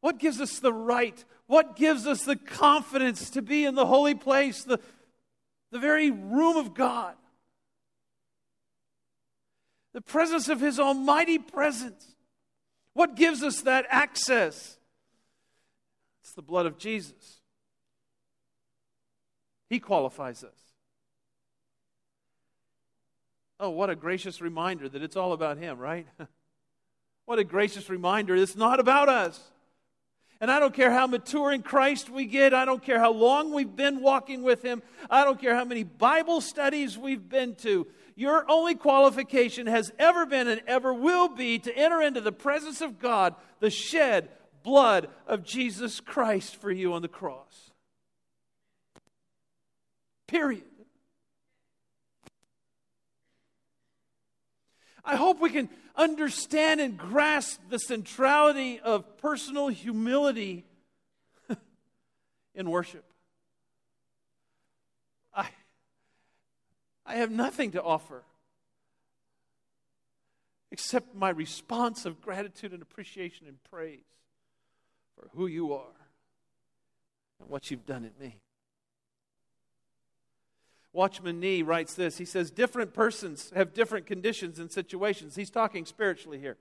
What 0.00 0.18
gives 0.18 0.40
us 0.40 0.58
the 0.58 0.72
right? 0.72 1.22
What 1.46 1.76
gives 1.76 2.06
us 2.06 2.24
the 2.24 2.36
confidence 2.36 3.30
to 3.30 3.42
be 3.42 3.66
in 3.66 3.74
the 3.74 3.86
holy 3.86 4.14
place, 4.14 4.64
the, 4.64 4.80
the 5.70 5.78
very 5.78 6.10
room 6.10 6.56
of 6.56 6.74
God? 6.74 7.14
The 9.92 10.00
presence 10.00 10.48
of 10.48 10.60
his 10.60 10.80
almighty 10.80 11.38
presence. 11.38 12.14
What 12.94 13.14
gives 13.14 13.42
us 13.42 13.60
that 13.62 13.86
access? 13.90 14.78
It's 16.22 16.32
the 16.32 16.42
blood 16.42 16.66
of 16.66 16.78
Jesus. 16.78 17.40
He 19.68 19.80
qualifies 19.80 20.42
us. 20.44 20.69
Oh, 23.62 23.68
what 23.68 23.90
a 23.90 23.94
gracious 23.94 24.40
reminder 24.40 24.88
that 24.88 25.02
it's 25.02 25.16
all 25.16 25.34
about 25.34 25.58
Him, 25.58 25.78
right? 25.78 26.06
what 27.26 27.38
a 27.38 27.44
gracious 27.44 27.90
reminder. 27.90 28.34
It's 28.34 28.56
not 28.56 28.80
about 28.80 29.10
us. 29.10 29.38
And 30.40 30.50
I 30.50 30.58
don't 30.58 30.72
care 30.72 30.90
how 30.90 31.06
mature 31.06 31.52
in 31.52 31.62
Christ 31.62 32.08
we 32.08 32.24
get. 32.24 32.54
I 32.54 32.64
don't 32.64 32.82
care 32.82 32.98
how 32.98 33.12
long 33.12 33.52
we've 33.52 33.76
been 33.76 34.00
walking 34.00 34.42
with 34.42 34.62
Him. 34.62 34.82
I 35.10 35.24
don't 35.24 35.38
care 35.38 35.54
how 35.54 35.66
many 35.66 35.82
Bible 35.82 36.40
studies 36.40 36.96
we've 36.96 37.28
been 37.28 37.54
to. 37.56 37.86
Your 38.16 38.50
only 38.50 38.74
qualification 38.74 39.66
has 39.66 39.92
ever 39.98 40.24
been 40.24 40.48
and 40.48 40.62
ever 40.66 40.94
will 40.94 41.28
be 41.28 41.58
to 41.58 41.76
enter 41.76 42.00
into 42.00 42.22
the 42.22 42.32
presence 42.32 42.80
of 42.80 42.98
God, 42.98 43.34
the 43.60 43.68
shed 43.68 44.30
blood 44.62 45.08
of 45.26 45.44
Jesus 45.44 46.00
Christ 46.00 46.56
for 46.56 46.70
you 46.70 46.94
on 46.94 47.02
the 47.02 47.08
cross. 47.08 47.70
Period. 50.26 50.64
I 55.04 55.16
hope 55.16 55.40
we 55.40 55.50
can 55.50 55.68
understand 55.96 56.80
and 56.80 56.96
grasp 56.96 57.60
the 57.68 57.78
centrality 57.78 58.80
of 58.80 59.18
personal 59.18 59.68
humility 59.68 60.64
in 62.54 62.70
worship. 62.70 63.04
I, 65.34 65.48
I 67.06 67.16
have 67.16 67.30
nothing 67.30 67.72
to 67.72 67.82
offer 67.82 68.22
except 70.70 71.14
my 71.14 71.30
response 71.30 72.06
of 72.06 72.20
gratitude 72.20 72.72
and 72.72 72.82
appreciation 72.82 73.46
and 73.46 73.62
praise 73.64 74.04
for 75.16 75.28
who 75.34 75.46
you 75.46 75.72
are 75.72 76.08
and 77.40 77.48
what 77.48 77.70
you've 77.70 77.86
done 77.86 78.04
in 78.04 78.12
me. 78.24 78.36
Watchman 80.92 81.38
Nee 81.38 81.62
writes 81.62 81.94
this. 81.94 82.18
He 82.18 82.24
says, 82.24 82.50
Different 82.50 82.92
persons 82.94 83.52
have 83.54 83.74
different 83.74 84.06
conditions 84.06 84.58
and 84.58 84.70
situations. 84.70 85.36
He's 85.36 85.50
talking 85.50 85.84
spiritually 85.84 86.38
here. 86.38 86.56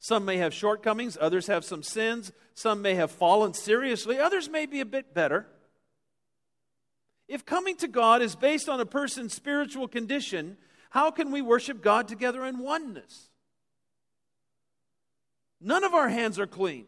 Some 0.00 0.24
may 0.24 0.36
have 0.36 0.54
shortcomings, 0.54 1.18
others 1.20 1.48
have 1.48 1.64
some 1.64 1.82
sins, 1.82 2.32
some 2.54 2.82
may 2.82 2.94
have 2.94 3.10
fallen 3.10 3.52
seriously, 3.52 4.18
others 4.18 4.48
may 4.48 4.64
be 4.66 4.80
a 4.80 4.86
bit 4.86 5.12
better. 5.12 5.46
If 7.26 7.44
coming 7.44 7.76
to 7.76 7.88
God 7.88 8.22
is 8.22 8.36
based 8.36 8.68
on 8.68 8.80
a 8.80 8.86
person's 8.86 9.34
spiritual 9.34 9.88
condition, 9.88 10.56
how 10.90 11.10
can 11.10 11.30
we 11.30 11.42
worship 11.42 11.82
God 11.82 12.08
together 12.08 12.44
in 12.44 12.58
oneness? 12.58 13.28
None 15.60 15.84
of 15.84 15.94
our 15.94 16.08
hands 16.08 16.38
are 16.38 16.46
clean. 16.46 16.86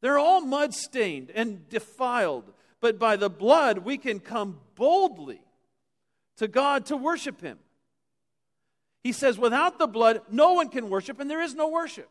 They're 0.00 0.18
all 0.18 0.40
mud 0.40 0.74
stained 0.74 1.30
and 1.34 1.68
defiled 1.68 2.52
but 2.82 2.98
by 2.98 3.16
the 3.16 3.30
blood 3.30 3.78
we 3.78 3.96
can 3.96 4.20
come 4.20 4.58
boldly 4.74 5.40
to 6.36 6.48
God 6.48 6.84
to 6.86 6.96
worship 6.96 7.40
Him. 7.40 7.58
He 9.02 9.12
says, 9.12 9.38
without 9.38 9.78
the 9.78 9.86
blood, 9.86 10.20
no 10.30 10.52
one 10.52 10.68
can 10.68 10.90
worship, 10.90 11.18
and 11.18 11.30
there 11.30 11.40
is 11.40 11.54
no 11.54 11.68
worship. 11.68 12.08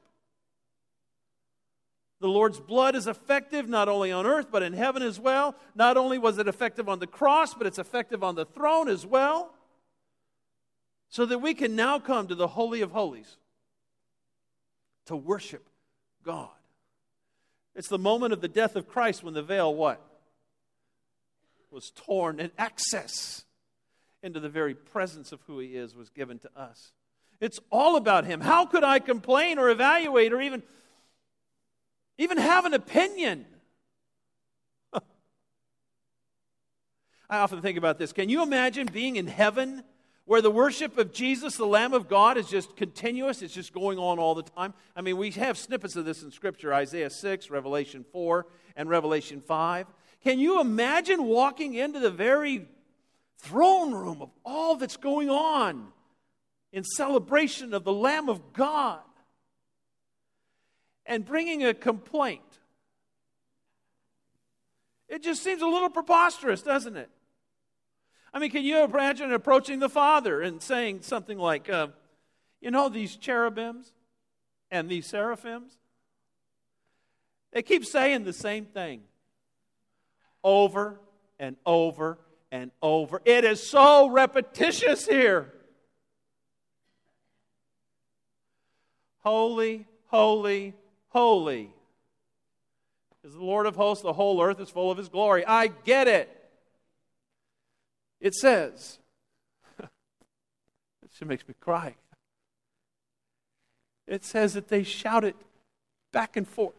The 2.22 2.28
Lord's 2.28 2.60
blood 2.60 2.96
is 2.96 3.08
effective 3.08 3.68
not 3.68 3.90
only 3.90 4.12
on 4.12 4.26
earth, 4.26 4.48
but 4.52 4.64
in 4.64 4.74
heaven 4.74 5.02
as 5.02 5.20
well. 5.20 5.56
Not 5.76 5.98
only 5.98 6.18
was 6.18 6.38
it 6.38 6.48
effective 6.48 6.88
on 6.88 7.00
the 7.00 7.08
cross, 7.08 7.54
but 7.54 7.68
it's 7.68 7.80
effective 7.80 8.24
on 8.24 8.36
the 8.36 8.46
throne 8.46 8.88
as 8.88 9.06
well. 9.06 9.54
So 11.10 11.26
that 11.26 11.40
we 11.40 11.54
can 11.54 11.76
now 11.76 12.00
come 12.00 12.28
to 12.28 12.36
the 12.36 12.48
Holy 12.48 12.82
of 12.82 12.92
Holies 12.92 13.38
to 15.08 15.16
worship 15.16 15.68
God. 16.24 16.50
It's 17.76 17.90
the 17.90 17.98
moment 17.98 18.34
of 18.34 18.40
the 18.40 18.48
death 18.48 18.76
of 18.76 18.88
Christ 18.88 19.24
when 19.24 19.34
the 19.34 19.42
veil 19.42 19.74
what? 19.74 20.00
Was 21.72 21.92
torn, 21.92 22.40
and 22.40 22.52
access 22.58 23.46
into 24.24 24.40
the 24.40 24.50
very 24.50 24.76
presence 24.76 25.32
of 25.32 25.42
who 25.48 25.60
He 25.60 25.76
is 25.76 25.96
was 25.96 26.10
given 26.10 26.40
to 26.40 26.50
us. 26.56 26.92
It's 27.40 27.60
all 27.72 27.96
about 27.96 28.26
Him. 28.26 28.42
How 28.42 28.66
could 28.66 28.84
I 28.84 29.00
complain 29.00 29.58
or 29.58 29.70
evaluate 29.70 30.32
or 30.32 30.42
even, 30.42 30.62
even 32.18 32.38
have 32.38 32.66
an 32.66 32.74
opinion? 32.74 33.46
I 34.94 35.02
often 37.40 37.62
think 37.62 37.78
about 37.78 37.98
this. 37.98 38.14
Can 38.14 38.30
you 38.30 38.44
imagine 38.44 38.88
being 38.92 39.16
in 39.16 39.28
heaven 39.28 39.84
where 40.26 40.42
the 40.42 40.52
worship 40.52 41.00
of 41.00 41.12
Jesus, 41.12 41.58
the 41.58 41.66
Lamb 41.66 41.94
of 41.94 42.08
God, 42.08 42.38
is 42.38 42.48
just 42.48 42.76
continuous? 42.76 43.42
It's 43.42 43.56
just 43.56 43.74
going 43.74 43.98
on 43.98 44.20
all 44.20 44.36
the 44.36 44.44
time. 44.44 44.76
I 44.96 45.02
mean, 45.02 45.18
we 45.18 45.32
have 45.32 45.58
snippets 45.58 45.96
of 45.96 46.06
this 46.06 46.22
in 46.22 46.30
Scripture 46.32 46.74
Isaiah 46.74 47.10
6, 47.10 47.50
Revelation 47.50 48.06
4, 48.12 48.46
and 48.76 48.88
Revelation 48.88 49.42
5. 49.42 49.88
Can 50.24 50.40
you 50.40 50.62
imagine 50.62 51.24
walking 51.24 51.74
into 51.74 52.00
the 52.00 52.12
very 52.12 52.68
throne 53.40 53.94
room 53.94 54.22
of 54.22 54.30
all 54.46 54.76
that's 54.76 54.98
going 54.98 55.30
on 55.30 55.88
in 56.72 56.84
celebration 56.84 57.74
of 57.74 57.84
the 57.84 57.94
Lamb 57.94 58.30
of 58.30 58.54
God 58.54 59.00
and 61.06 61.26
bringing 61.26 61.66
a 61.66 61.74
complaint? 61.74 62.42
It 65.10 65.24
just 65.24 65.44
seems 65.44 65.62
a 65.62 65.68
little 65.68 65.90
preposterous, 65.90 66.62
doesn't 66.62 66.98
it? 66.98 67.10
I 68.34 68.40
mean, 68.40 68.52
can 68.52 68.64
you 68.64 68.84
imagine 68.84 69.34
approaching 69.34 69.80
the 69.80 69.90
Father 69.90 70.42
and 70.42 70.62
saying 70.62 71.02
something 71.02 71.38
like, 71.38 71.70
uh, 71.70 71.88
you 72.62 72.72
know, 72.72 72.90
these 72.90 73.18
cherubims 73.18 73.92
and 74.70 74.88
these 74.88 75.08
seraphims? 75.08 75.74
They 77.52 77.62
keep 77.64 77.86
saying 77.86 78.24
the 78.24 78.32
same 78.32 78.66
thing 78.66 79.02
over 80.44 81.00
and 81.40 81.56
over 81.66 82.18
and 82.52 82.72
over. 82.82 83.22
It 83.26 83.44
is 83.44 83.66
so 83.66 84.10
repetitious 84.10 85.06
here. 85.06 85.54
Holy, 89.20 89.88
holy, 90.08 90.74
holy 91.10 91.72
is 93.24 93.34
the 93.34 93.44
Lord 93.44 93.66
of 93.66 93.76
hosts. 93.76 94.04
The 94.04 94.14
whole 94.14 94.42
earth 94.42 94.60
is 94.60 94.70
full 94.70 94.92
of 94.92 94.98
his 94.98 95.10
glory. 95.10 95.46
I 95.46 95.68
get 95.68 96.08
it. 96.08 96.38
It 98.20 98.34
says, 98.36 99.00
it 99.80 101.28
makes 101.28 101.48
me 101.48 101.54
cry. 101.60 101.96
It 104.08 104.24
says 104.24 104.54
that 104.54 104.68
they 104.68 104.84
shout 104.84 105.24
it 105.24 105.36
back 106.12 106.36
and 106.36 106.48
forth. 106.48 106.76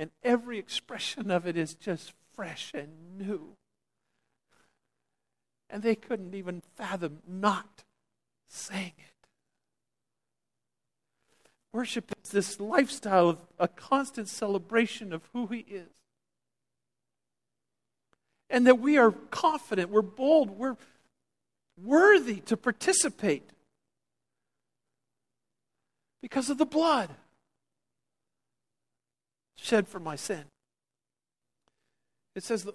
And 0.00 0.10
every 0.22 0.58
expression 0.58 1.30
of 1.30 1.46
it 1.46 1.58
is 1.58 1.74
just 1.74 2.14
fresh 2.34 2.72
and 2.72 3.18
new. 3.18 3.58
And 5.68 5.82
they 5.82 5.94
couldn't 5.94 6.34
even 6.34 6.62
fathom 6.74 7.18
not 7.28 7.84
saying 8.48 8.94
it. 8.96 9.26
Worship 11.74 12.10
is 12.24 12.30
this 12.30 12.58
lifestyle 12.58 13.28
of 13.28 13.40
a 13.58 13.68
constant 13.68 14.28
celebration 14.28 15.12
of 15.12 15.28
who 15.34 15.48
He 15.48 15.66
is. 15.68 15.90
And 18.48 18.66
that 18.66 18.80
we 18.80 18.96
are 18.96 19.12
confident, 19.12 19.90
we're 19.90 20.00
bold, 20.00 20.48
we're 20.48 20.78
worthy 21.76 22.40
to 22.46 22.56
participate 22.56 23.50
because 26.22 26.48
of 26.48 26.56
the 26.56 26.64
blood 26.64 27.10
shed 29.60 29.88
for 29.88 30.00
my 30.00 30.16
sin. 30.16 30.44
It 32.34 32.44
says 32.44 32.66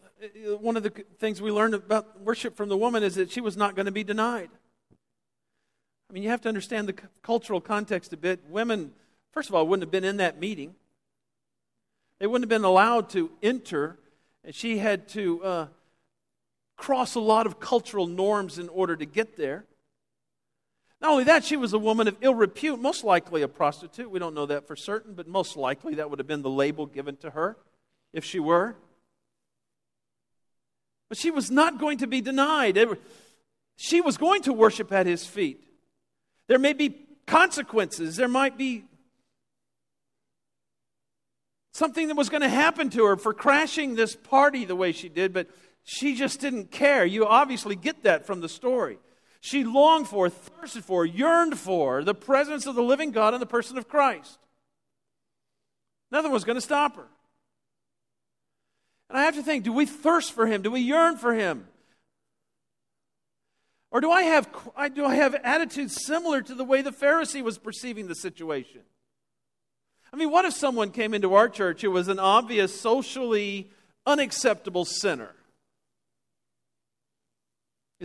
one 0.60 0.78
of 0.78 0.84
the 0.84 0.91
things 1.17 1.41
we 1.41 1.52
learned 1.52 1.74
about 1.74 2.21
worship 2.21 2.56
from 2.56 2.69
the 2.69 2.78
woman 2.78 3.04
is 3.04 3.15
that 3.15 3.32
she 3.32 3.41
was 3.41 3.56
not 3.56 3.76
going 3.76 3.86
to 3.86 3.91
be 3.91 4.04
denied. 4.04 4.50
I 6.10 6.13
mean, 6.13 6.24
you 6.24 6.30
have 6.30 6.41
to 6.41 6.50
understand 6.50 6.88
the 6.88 6.95
cultural 7.24 7.62
context 7.62 8.13
a 8.13 8.17
bit. 8.17 8.41
Women, 8.50 8.91
first 9.32 9.50
of 9.50 9.56
all, 9.56 9.65
wouldn't 9.67 9.84
have 9.84 9.91
been 9.91 10.04
in 10.04 10.17
that 10.17 10.39
meeting. 10.39 10.76
They 12.19 12.28
wouldn't 12.28 12.43
have 12.43 12.62
been 12.62 12.65
allowed 12.65 13.10
to 13.12 13.32
enter, 13.41 13.98
and 14.43 14.54
she 14.54 14.78
had 14.78 15.08
to 15.10 15.43
uh, 15.43 15.67
cross 16.78 17.15
a 17.15 17.19
lot 17.19 17.48
of 17.48 17.60
cultural 17.60 18.08
norms 18.08 18.60
in 18.60 18.69
order 18.69 18.95
to 18.95 19.06
get 19.06 19.36
there. 19.38 19.65
Not 21.06 21.12
only 21.12 21.24
that, 21.26 21.46
she 21.46 21.56
was 21.56 21.72
a 21.72 21.78
woman 21.78 22.08
of 22.08 22.18
ill 22.22 22.34
repute, 22.34 22.82
most 22.82 23.04
likely 23.04 23.44
a 23.44 23.48
prostitute. 23.48 24.10
We 24.10 24.18
don't 24.18 24.34
know 24.34 24.48
that 24.48 24.65
for 24.65 24.76
certain, 24.76 25.13
but 25.13 25.28
most 25.28 25.56
likely 25.56 25.94
that 25.94 26.10
would 26.10 26.18
have 26.18 26.26
been 26.26 26.41
the 26.41 26.50
label 26.50 26.88
given 26.88 27.15
to 27.18 27.30
her 27.30 27.58
if 28.12 28.26
she 28.26 28.39
were. 28.39 28.76
But 31.08 31.20
she 31.20 31.30
was 31.30 31.52
not 31.52 31.80
going 31.80 32.00
to 32.00 32.08
be 32.08 32.22
denied. 32.22 32.80
She 33.76 34.02
was 34.02 34.18
going 34.18 34.41
to 34.41 34.52
worship 34.52 34.91
at 34.91 35.06
his 35.06 35.28
feet. 35.28 35.63
There 36.48 36.58
may 36.58 36.74
be 36.74 36.96
consequences, 37.28 38.15
there 38.15 38.28
might 38.28 38.58
be 38.58 38.86
something 41.72 42.08
that 42.08 42.18
was 42.18 42.30
going 42.30 42.41
to 42.41 42.50
happen 42.50 42.89
to 42.89 43.06
her 43.06 43.15
for 43.15 43.32
crashing 43.32 43.94
this 43.94 44.15
party 44.15 44.65
the 44.65 44.76
way 44.76 44.91
she 44.91 45.10
did, 45.10 45.34
but 45.34 45.52
she 45.84 46.15
just 46.15 46.39
didn't 46.39 46.72
care. 46.72 47.06
You 47.06 47.28
obviously 47.28 47.76
get 47.76 48.02
that 48.06 48.26
from 48.26 48.41
the 48.41 48.50
story. 48.50 48.98
She 49.46 49.64
longed 49.64 50.08
for, 50.08 50.28
thirsted 50.28 50.84
for, 50.84 51.06
yearned 51.06 51.60
for 51.60 52.04
the 52.04 52.16
presence 52.16 52.66
of 52.66 52.74
the 52.74 52.82
living 52.82 53.12
God 53.12 53.36
in 53.36 53.40
the 53.40 53.46
person 53.46 53.78
of 53.78 53.88
Christ. 53.88 54.40
Nothing 56.10 56.32
was 56.32 56.44
going 56.44 56.56
to 56.56 56.62
stop 56.62 56.96
her. 56.96 57.06
And 59.08 59.20
I 59.20 59.26
have 59.26 59.36
to 59.36 59.44
think 59.44 59.64
do 59.64 59.72
we 59.72 59.86
thirst 59.86 60.34
for 60.34 60.48
Him? 60.48 60.64
Do 60.64 60.72
we 60.72 60.80
yearn 60.80 61.18
for 61.18 61.36
Him? 61.36 61.68
Or 63.92 64.02
do 64.02 64.10
I 64.10 64.24
have, 64.24 64.50
do 64.96 65.06
I 65.06 65.14
have 65.14 65.36
attitudes 65.36 66.04
similar 66.04 66.42
to 66.42 66.56
the 66.56 66.64
way 66.64 66.82
the 66.82 66.90
Pharisee 66.90 67.44
was 67.44 67.60
perceiving 67.60 68.08
the 68.08 68.16
situation? 68.16 68.82
I 70.12 70.16
mean, 70.16 70.32
what 70.32 70.46
if 70.46 70.56
someone 70.56 70.90
came 70.90 71.14
into 71.14 71.36
our 71.36 71.50
church 71.50 71.84
who 71.84 71.92
was 71.92 72.08
an 72.08 72.18
obvious, 72.18 72.82
socially 72.82 73.70
unacceptable 74.08 74.86
sinner? 74.86 75.36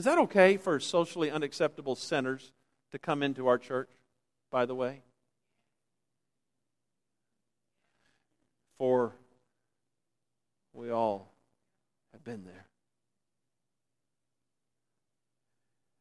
Is 0.00 0.04
that 0.04 0.16
okay 0.16 0.56
for 0.56 0.80
socially 0.80 1.30
unacceptable 1.30 1.94
sinners 1.94 2.52
to 2.90 2.98
come 2.98 3.22
into 3.22 3.48
our 3.48 3.58
church, 3.58 3.90
by 4.50 4.64
the 4.64 4.74
way? 4.74 5.02
For 8.78 9.12
we 10.72 10.90
all 10.90 11.34
have 12.12 12.24
been 12.24 12.46
there. 12.46 12.64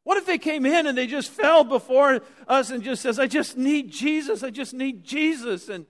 What 0.05 0.17
if 0.17 0.25
they 0.25 0.38
came 0.38 0.65
in 0.65 0.88
and 0.88 0.97
they 0.97 1.05
just 1.05 1.29
fell 1.29 1.65
before 1.65 2.21
us 2.47 2.69
and 2.69 2.81
just 2.81 3.01
says, 3.01 3.19
I 3.19 3.27
just 3.27 3.57
need 3.57 3.91
Jesus, 3.91 4.43
I 4.43 4.49
just 4.49 4.73
need 4.73 5.03
Jesus 5.03 5.67
and 5.67 5.85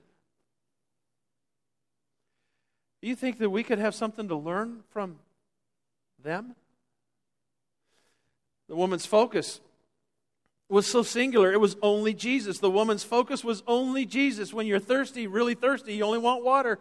do 3.03 3.07
you 3.07 3.15
think 3.15 3.37
that 3.37 3.51
we 3.51 3.61
could 3.61 3.77
have 3.77 3.93
something 3.93 4.27
to 4.29 4.35
learn 4.35 4.81
from 4.89 5.19
them? 6.17 6.55
The 8.69 8.75
woman's 8.75 9.05
focus 9.05 9.59
was 10.69 10.85
so 10.85 11.01
singular. 11.01 11.51
It 11.51 11.59
was 11.59 11.75
only 11.81 12.13
Jesus. 12.13 12.59
The 12.59 12.69
woman's 12.69 13.03
focus 13.03 13.43
was 13.43 13.63
only 13.67 14.05
Jesus. 14.05 14.53
When 14.53 14.67
you're 14.67 14.79
thirsty, 14.79 15.27
really 15.27 15.55
thirsty, 15.55 15.95
you 15.95 16.03
only 16.03 16.19
want 16.19 16.43
water. 16.43 16.79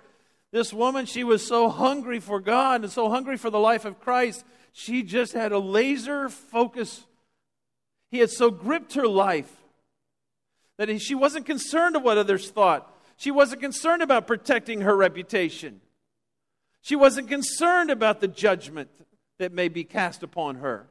This 0.53 0.73
woman, 0.73 1.07
she 1.07 1.25
was 1.25 1.47
so 1.47 1.69
hungry 1.69 2.21
for 2.21 2.41
God 2.41 2.83
and 2.83 2.93
so 2.93 3.09
hungry 3.09 3.37
for 3.37 3.51
the 3.51 3.59
life 3.59 3.85
of 3.85 4.01
Christ, 4.01 4.45
she 4.73 5.03
just 5.03 5.33
had 5.33 5.51
a 5.53 5.59
laser 5.59 6.29
focus. 6.29 7.07
He 8.11 8.19
had 8.19 8.31
so 8.31 8.51
gripped 8.51 8.95
her 8.95 9.09
life 9.09 9.51
that 10.77 11.01
she 11.01 11.15
wasn't 11.15 11.47
concerned 11.47 11.97
of 11.97 12.03
what 12.03 12.19
others 12.19 12.51
thought. 12.51 12.95
She 13.17 13.31
wasn't 13.31 13.63
concerned 13.63 14.03
about 14.03 14.27
protecting 14.27 14.83
her 14.83 14.97
reputation. 14.97 15.81
She 16.83 16.97
wasn't 16.97 17.29
concerned 17.29 17.91
about 17.91 18.21
the 18.21 18.29
judgment 18.29 18.91
that 19.39 19.53
may 19.53 19.69
be 19.69 19.85
cast 19.85 20.23
upon 20.23 20.57
her. 20.57 20.87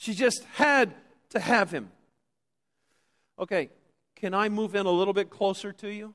She 0.00 0.14
just 0.14 0.44
had 0.54 0.94
to 1.28 1.38
have 1.38 1.70
him. 1.70 1.90
Okay, 3.38 3.68
can 4.16 4.32
I 4.32 4.48
move 4.48 4.74
in 4.74 4.86
a 4.86 4.90
little 4.90 5.12
bit 5.12 5.28
closer 5.28 5.74
to 5.74 5.92
you? 5.92 6.14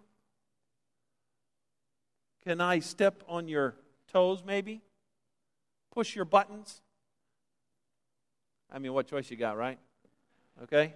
Can 2.44 2.62
I 2.62 2.80
step 2.80 3.22
on 3.28 3.48
your 3.48 3.76
toes, 4.12 4.42
maybe? 4.44 4.82
Push 5.94 6.16
your 6.16 6.26
buttons? 6.26 6.82
I 8.72 8.80
mean, 8.80 8.92
what 8.92 9.06
choice 9.06 9.30
you 9.30 9.38
got, 9.38 9.56
right? 9.56 9.78
Okay? 10.64 10.96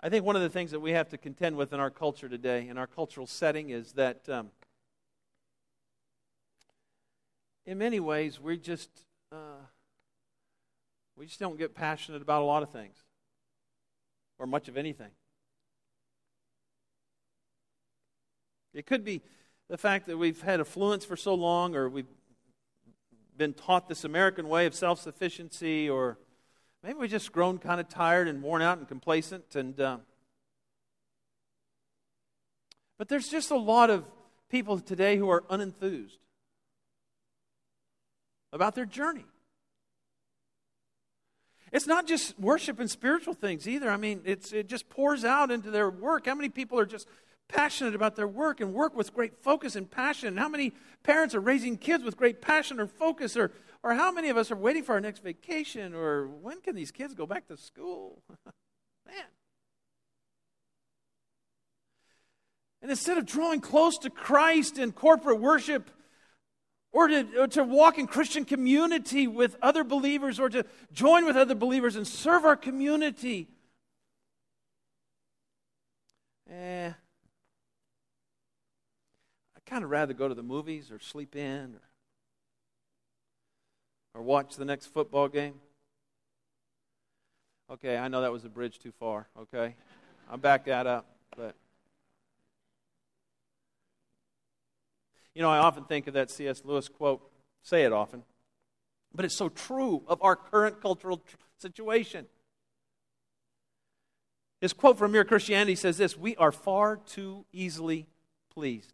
I 0.00 0.08
think 0.08 0.24
one 0.24 0.34
of 0.34 0.42
the 0.42 0.50
things 0.50 0.72
that 0.72 0.80
we 0.80 0.90
have 0.90 1.10
to 1.10 1.16
contend 1.16 1.56
with 1.56 1.72
in 1.72 1.78
our 1.78 1.90
culture 1.90 2.28
today, 2.28 2.66
in 2.66 2.76
our 2.76 2.88
cultural 2.88 3.28
setting, 3.28 3.70
is 3.70 3.92
that 3.92 4.28
um, 4.28 4.50
in 7.64 7.78
many 7.78 8.00
ways 8.00 8.40
we 8.40 8.56
just 8.56 8.90
we 11.16 11.26
just 11.26 11.40
don't 11.40 11.58
get 11.58 11.74
passionate 11.74 12.22
about 12.22 12.42
a 12.42 12.44
lot 12.44 12.62
of 12.62 12.70
things 12.70 12.96
or 14.38 14.46
much 14.46 14.68
of 14.68 14.76
anything. 14.76 15.10
It 18.72 18.86
could 18.86 19.04
be 19.04 19.22
the 19.68 19.78
fact 19.78 20.06
that 20.08 20.18
we've 20.18 20.42
had 20.42 20.60
affluence 20.60 21.04
for 21.04 21.16
so 21.16 21.34
long, 21.34 21.76
or 21.76 21.88
we've 21.88 22.08
been 23.36 23.54
taught 23.54 23.88
this 23.88 24.04
American 24.04 24.48
way 24.48 24.66
of 24.66 24.74
self 24.74 25.00
sufficiency, 25.00 25.88
or 25.88 26.18
maybe 26.82 26.98
we've 26.98 27.10
just 27.10 27.32
grown 27.32 27.58
kind 27.58 27.80
of 27.80 27.88
tired 27.88 28.26
and 28.26 28.42
worn 28.42 28.62
out 28.62 28.78
and 28.78 28.88
complacent. 28.88 29.54
And 29.54 29.80
uh, 29.80 29.98
but 32.98 33.08
there's 33.08 33.28
just 33.28 33.50
a 33.50 33.56
lot 33.56 33.90
of 33.90 34.04
people 34.50 34.80
today 34.80 35.16
who 35.16 35.30
are 35.30 35.42
unenthused 35.42 36.18
about 38.52 38.74
their 38.74 38.86
journey. 38.86 39.24
It's 41.74 41.88
not 41.88 42.06
just 42.06 42.38
worship 42.38 42.78
and 42.78 42.88
spiritual 42.88 43.34
things 43.34 43.66
either. 43.66 43.90
I 43.90 43.96
mean, 43.96 44.22
it's, 44.24 44.52
it 44.52 44.68
just 44.68 44.88
pours 44.88 45.24
out 45.24 45.50
into 45.50 45.72
their 45.72 45.90
work. 45.90 46.26
How 46.26 46.36
many 46.36 46.48
people 46.48 46.78
are 46.78 46.86
just 46.86 47.08
passionate 47.48 47.96
about 47.96 48.14
their 48.14 48.28
work 48.28 48.60
and 48.60 48.72
work 48.72 48.94
with 48.94 49.12
great 49.12 49.42
focus 49.42 49.74
and 49.74 49.90
passion? 49.90 50.36
How 50.36 50.48
many 50.48 50.72
parents 51.02 51.34
are 51.34 51.40
raising 51.40 51.76
kids 51.76 52.04
with 52.04 52.16
great 52.16 52.40
passion 52.40 52.78
or 52.78 52.86
focus? 52.86 53.36
Or, 53.36 53.50
or 53.82 53.94
how 53.94 54.12
many 54.12 54.28
of 54.28 54.36
us 54.36 54.52
are 54.52 54.56
waiting 54.56 54.84
for 54.84 54.92
our 54.92 55.00
next 55.00 55.24
vacation? 55.24 55.94
Or 55.94 56.28
when 56.28 56.60
can 56.60 56.76
these 56.76 56.92
kids 56.92 57.12
go 57.12 57.26
back 57.26 57.48
to 57.48 57.56
school? 57.56 58.22
Man. 59.04 59.16
And 62.82 62.90
instead 62.92 63.18
of 63.18 63.26
drawing 63.26 63.60
close 63.60 63.98
to 63.98 64.10
Christ 64.10 64.78
in 64.78 64.92
corporate 64.92 65.40
worship, 65.40 65.90
or 66.94 67.08
to, 67.08 67.40
or 67.40 67.48
to 67.48 67.64
walk 67.64 67.98
in 67.98 68.06
Christian 68.06 68.44
community 68.44 69.26
with 69.26 69.56
other 69.60 69.82
believers, 69.82 70.38
or 70.38 70.48
to 70.48 70.64
join 70.92 71.26
with 71.26 71.36
other 71.36 71.56
believers 71.56 71.96
and 71.96 72.06
serve 72.06 72.44
our 72.44 72.54
community. 72.54 73.48
Eh, 76.48 76.92
I'd 79.56 79.64
kind 79.66 79.82
of 79.82 79.90
rather 79.90 80.14
go 80.14 80.28
to 80.28 80.34
the 80.36 80.42
movies 80.44 80.92
or 80.92 81.00
sleep 81.00 81.34
in 81.34 81.74
or, 84.14 84.20
or 84.20 84.22
watch 84.22 84.54
the 84.54 84.64
next 84.64 84.86
football 84.86 85.26
game. 85.26 85.54
Okay, 87.72 87.98
I 87.98 88.06
know 88.06 88.20
that 88.20 88.30
was 88.30 88.44
a 88.44 88.48
bridge 88.48 88.78
too 88.78 88.92
far, 89.00 89.26
okay? 89.36 89.74
I'll 90.30 90.36
back 90.36 90.66
that 90.66 90.86
up, 90.86 91.06
but. 91.36 91.56
You 95.34 95.42
know, 95.42 95.50
I 95.50 95.58
often 95.58 95.84
think 95.84 96.06
of 96.06 96.14
that 96.14 96.30
C.S. 96.30 96.62
Lewis 96.64 96.88
quote, 96.88 97.20
say 97.62 97.84
it 97.84 97.92
often, 97.92 98.22
but 99.14 99.24
it's 99.24 99.36
so 99.36 99.48
true 99.48 100.02
of 100.06 100.22
our 100.22 100.36
current 100.36 100.80
cultural 100.80 101.18
tr- 101.18 101.36
situation. 101.58 102.26
His 104.60 104.72
quote 104.72 104.96
from 104.96 105.12
Mere 105.12 105.24
Christianity 105.24 105.74
says 105.74 105.98
this 105.98 106.16
We 106.16 106.36
are 106.36 106.52
far 106.52 106.96
too 106.96 107.44
easily 107.52 108.06
pleased. 108.52 108.92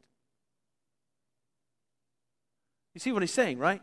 You 2.95 3.01
see 3.01 3.13
what 3.13 3.23
he's 3.23 3.33
saying, 3.33 3.59
right? 3.59 3.83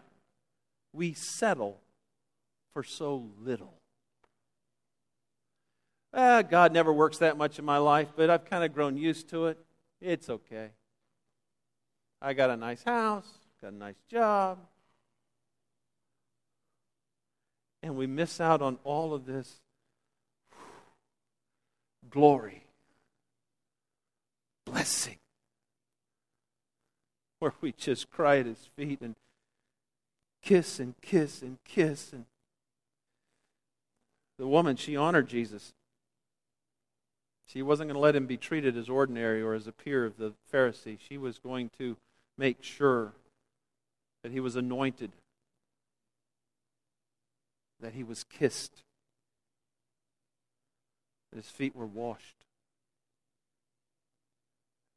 We 0.93 1.13
settle 1.13 1.79
for 2.73 2.83
so 2.83 3.29
little. 3.39 3.73
Ah, 6.13 6.41
God 6.41 6.73
never 6.73 6.91
works 6.91 7.19
that 7.19 7.37
much 7.37 7.59
in 7.59 7.65
my 7.65 7.77
life, 7.77 8.09
but 8.15 8.29
I've 8.29 8.45
kind 8.45 8.63
of 8.63 8.73
grown 8.73 8.97
used 8.97 9.29
to 9.29 9.47
it. 9.47 9.57
It's 10.01 10.29
okay. 10.29 10.71
I 12.21 12.33
got 12.33 12.49
a 12.49 12.57
nice 12.57 12.83
house, 12.83 13.27
got 13.61 13.73
a 13.73 13.75
nice 13.75 14.01
job. 14.09 14.57
And 17.83 17.95
we 17.95 18.07
miss 18.07 18.41
out 18.41 18.61
on 18.61 18.79
all 18.83 19.13
of 19.13 19.25
this 19.25 19.61
glory, 22.09 22.63
blessing, 24.65 25.17
where 27.39 27.53
we 27.61 27.71
just 27.71 28.09
cry 28.09 28.39
at 28.39 28.47
his 28.47 28.69
feet 28.75 28.99
and 29.01 29.15
kiss 30.41 30.79
and 30.79 30.95
kiss 31.01 31.41
and 31.41 31.59
kiss. 31.63 32.11
And 32.11 32.25
the 34.39 34.47
woman, 34.47 34.75
she 34.75 34.95
honored 34.95 35.27
Jesus. 35.27 35.73
She 37.45 37.61
wasn't 37.61 37.89
going 37.89 37.95
to 37.95 38.01
let 38.01 38.15
him 38.15 38.25
be 38.25 38.37
treated 38.37 38.75
as 38.75 38.89
ordinary 38.89 39.41
or 39.41 39.53
as 39.53 39.67
a 39.67 39.71
peer 39.71 40.03
of 40.03 40.17
the 40.17 40.33
Pharisee. 40.51 40.97
She 40.99 41.17
was 41.17 41.37
going 41.37 41.69
to 41.77 41.95
make 42.37 42.63
sure 42.63 43.13
that 44.23 44.31
he 44.31 44.39
was 44.39 44.55
anointed, 44.55 45.11
that 47.79 47.93
he 47.93 48.03
was 48.03 48.23
kissed, 48.23 48.83
that 51.31 51.37
His 51.37 51.49
feet 51.49 51.75
were 51.75 51.85
washed. 51.85 52.35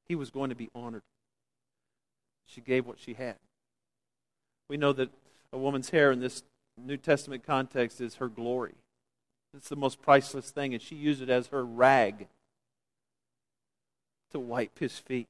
He 0.09 0.15
was 0.15 0.31
going 0.31 0.51
to 0.51 0.57
be 0.57 0.71
honored. 0.75 1.03
She 2.47 2.61
gave 2.61 2.87
what 2.87 2.99
she 2.99 3.15
had. 3.15 3.37
We 4.69 4.77
know 4.77 4.93
that 4.93 5.11
a 5.53 5.59
woman's 5.59 5.91
hair 5.91 6.11
in 6.11 6.21
this 6.21 6.43
New 6.77 6.97
Testament 6.97 7.45
context 7.45 8.01
is 8.01 8.17
her 8.17 8.29
glory. 8.29 8.75
It's 9.55 9.69
the 9.69 9.77
most 9.77 10.01
priceless 10.01 10.51
thing, 10.51 10.73
and 10.73 10.83
she 10.83 10.95
used 10.95 11.23
it 11.23 11.29
as 11.29 11.49
her 11.49 11.65
rag 11.65 12.29
to 14.31 14.39
wipe 14.39 14.79
his 14.79 14.99
feet. 14.99 15.29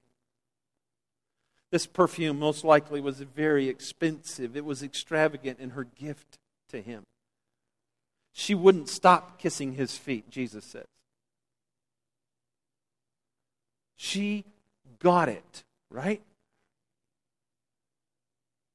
This 1.70 1.86
perfume 1.86 2.38
most 2.38 2.64
likely 2.64 3.00
was 3.00 3.20
very 3.20 3.68
expensive. 3.68 4.56
It 4.56 4.64
was 4.64 4.82
extravagant 4.82 5.60
in 5.60 5.70
her 5.70 5.84
gift 5.84 6.38
to 6.70 6.80
him. 6.80 7.04
She 8.32 8.54
wouldn't 8.54 8.88
stop 8.88 9.38
kissing 9.38 9.74
his 9.74 9.96
feet, 9.96 10.30
Jesus 10.30 10.64
says. 10.64 10.86
She 13.96 14.44
got 14.98 15.28
it, 15.28 15.62
right? 15.90 16.22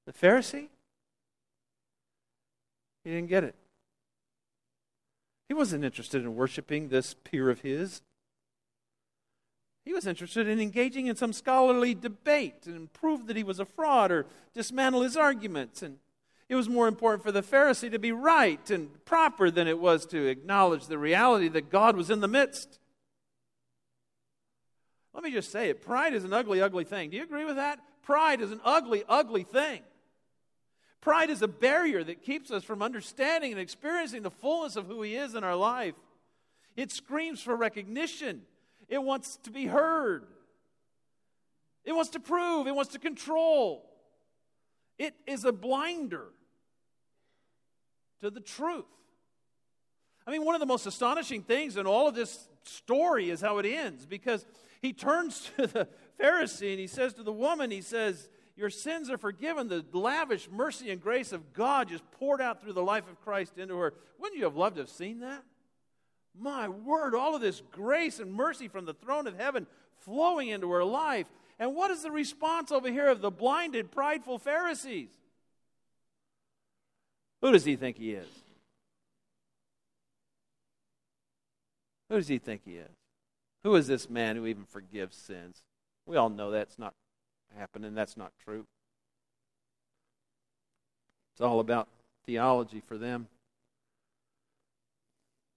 The 0.05 0.13
Pharisee? 0.13 0.67
He 3.03 3.12
didn't 3.12 3.29
get 3.29 3.43
it. 3.43 3.55
He 5.47 5.53
wasn't 5.53 5.84
interested 5.84 6.21
in 6.21 6.36
worshiping 6.36 6.89
this 6.89 7.15
peer 7.23 7.49
of 7.49 7.62
his. 7.62 8.01
He 9.86 9.93
was 9.93 10.08
interested 10.08 10.48
in 10.48 10.60
engaging 10.60 11.06
in 11.08 11.15
some 11.15 11.32
scholarly 11.32 11.93
debate 11.93 12.65
and 12.65 12.91
prove 12.91 13.28
that 13.28 13.38
he 13.38 13.43
was 13.43 13.60
a 13.60 13.65
fraud 13.65 14.12
or 14.12 14.26
dismantle 14.56 15.04
his 15.04 15.15
arguments. 15.15 15.84
And 15.84 16.00
it 16.50 16.56
was 16.56 16.67
more 16.67 16.88
important 16.88 17.24
for 17.24 17.32
the 17.32 17.43
Pharisee 17.43 17.91
to 17.91 18.00
be 18.00 18.12
right 18.12 18.69
and 18.71 19.06
proper 19.06 19.52
than 19.52 19.67
it 19.67 19.80
was 19.80 20.08
to 20.08 20.26
acknowledge 20.28 20.88
the 20.88 20.98
reality 20.98 21.48
that 21.50 21.69
God 21.69 21.95
was 21.95 22.10
in 22.10 22.19
the 22.19 22.28
midst. 22.28 22.80
Let 25.13 25.24
me 25.24 25.32
just 25.32 25.52
say 25.52 25.69
it 25.69 25.82
pride 25.82 26.13
is 26.13 26.24
an 26.24 26.34
ugly, 26.34 26.62
ugly 26.62 26.84
thing. 26.84 27.12
Do 27.12 27.17
you 27.17 27.24
agree 27.24 27.45
with 27.45 27.56
that? 27.56 27.80
Pride 28.02 28.41
is 28.41 28.52
an 28.52 28.62
ugly, 28.65 29.04
ugly 29.08 29.43
thing. 29.43 29.82
Pride 31.00 31.30
is 31.30 31.43
a 31.43 31.48
barrier 31.48 32.04
that 32.04 32.24
keeps 32.24 32.50
us 32.50 32.63
from 32.63 32.82
understanding 32.82 33.52
and 33.52 33.62
experiencing 33.62 34.24
the 34.24 34.32
fullness 34.32 34.76
of 34.76 34.88
who 34.88 35.04
He 35.04 35.15
is 35.15 35.36
in 35.36 35.43
our 35.43 35.56
life. 35.56 35.93
It 36.76 36.91
screams 36.91 37.41
for 37.41 37.56
recognition, 37.56 38.41
it 38.89 39.02
wants 39.02 39.38
to 39.43 39.52
be 39.52 39.65
heard, 39.65 40.26
it 41.84 41.93
wants 41.93 42.12
to 42.12 42.19
prove, 42.19 42.67
it 42.67 42.76
wants 42.76 42.91
to 42.93 43.00
control. 43.00 43.89
It 44.98 45.13
is 45.28 45.43
a 45.43 45.52
blinder 45.52 46.28
to 48.21 48.30
the 48.30 48.39
truth. 48.39 48.86
I 50.26 50.32
mean, 50.32 50.43
one 50.43 50.56
of 50.56 50.60
the 50.60 50.65
most 50.65 50.86
astonishing 50.86 51.43
things 51.43 51.78
in 51.78 51.86
all 51.86 52.08
of 52.08 52.15
this 52.15 52.48
story 52.63 53.30
is 53.30 53.41
how 53.41 53.60
it 53.60 53.65
ends 53.65 54.06
because 54.06 54.45
he 54.82 54.93
turns 54.93 55.52
to 55.58 55.67
the 55.67 55.88
Pharisee 56.19 56.71
and 56.71 56.80
he 56.80 56.88
says 56.88 57.13
to 57.13 57.24
the 57.24 57.34
woman, 57.34 57.71
he 57.71 57.82
says, 57.82 58.30
Your 58.56 58.69
sins 58.69 59.10
are 59.10 59.17
forgiven. 59.17 59.67
The 59.67 59.86
lavish 59.93 60.50
mercy 60.52 60.91
and 60.91 61.02
grace 61.02 61.32
of 61.32 61.54
God 61.54 61.89
just 61.89 62.10
poured 62.12 62.41
out 62.41 62.62
through 62.62 62.74
the 62.74 62.84
life 62.84 63.08
of 63.10 63.21
Christ 63.21 63.58
into 63.58 63.78
her. 63.78 63.93
Wouldn't 64.19 64.38
you 64.38 64.45
have 64.45 64.56
loved 64.56 64.78
to 64.78 64.84
have 64.84 64.89
seen 64.89 65.19
that? 65.19 65.43
My 66.39 66.67
word, 66.67 67.15
all 67.15 67.36
of 67.36 67.41
this 67.41 67.62
grace 67.71 68.19
and 68.19 68.34
mercy 68.34 68.67
from 68.67 68.86
the 68.86 68.93
throne 68.93 69.28
of 69.28 69.38
heaven 69.38 69.67
flowing 70.00 70.50
into 70.50 70.69
her 70.71 70.84
life. 70.84 71.28
And 71.60 71.76
what 71.76 71.91
is 71.91 72.04
the 72.04 72.12
response 72.12 72.71
over 72.71 72.91
here 72.91 73.08
of 73.08 73.21
the 73.21 73.32
blinded, 73.32 73.91
prideful 73.91 74.39
Pharisees? 74.39 75.10
Who 77.41 77.52
does 77.52 77.63
he 77.63 77.76
think 77.76 77.98
he 77.98 78.12
is? 78.12 78.28
Who 82.10 82.17
does 82.17 82.28
he 82.28 82.38
think 82.38 82.62
he 82.65 82.76
is? 82.76 82.91
Who 83.63 83.76
is 83.76 83.88
this 83.88 84.10
man 84.10 84.36
who 84.36 84.45
even 84.45 84.65
forgives 84.65 85.15
sins? 85.15 85.62
We 86.06 86.17
all 86.17 86.30
know 86.30 86.52
that's 86.52 86.78
not 86.78 86.93
happening. 87.58 87.95
That's 87.95 88.17
not 88.17 88.32
true. 88.43 88.65
It's 91.34 91.41
all 91.41 91.60
about 91.60 91.88
theology 92.26 92.82
for 92.86 92.98
them. 92.98 93.28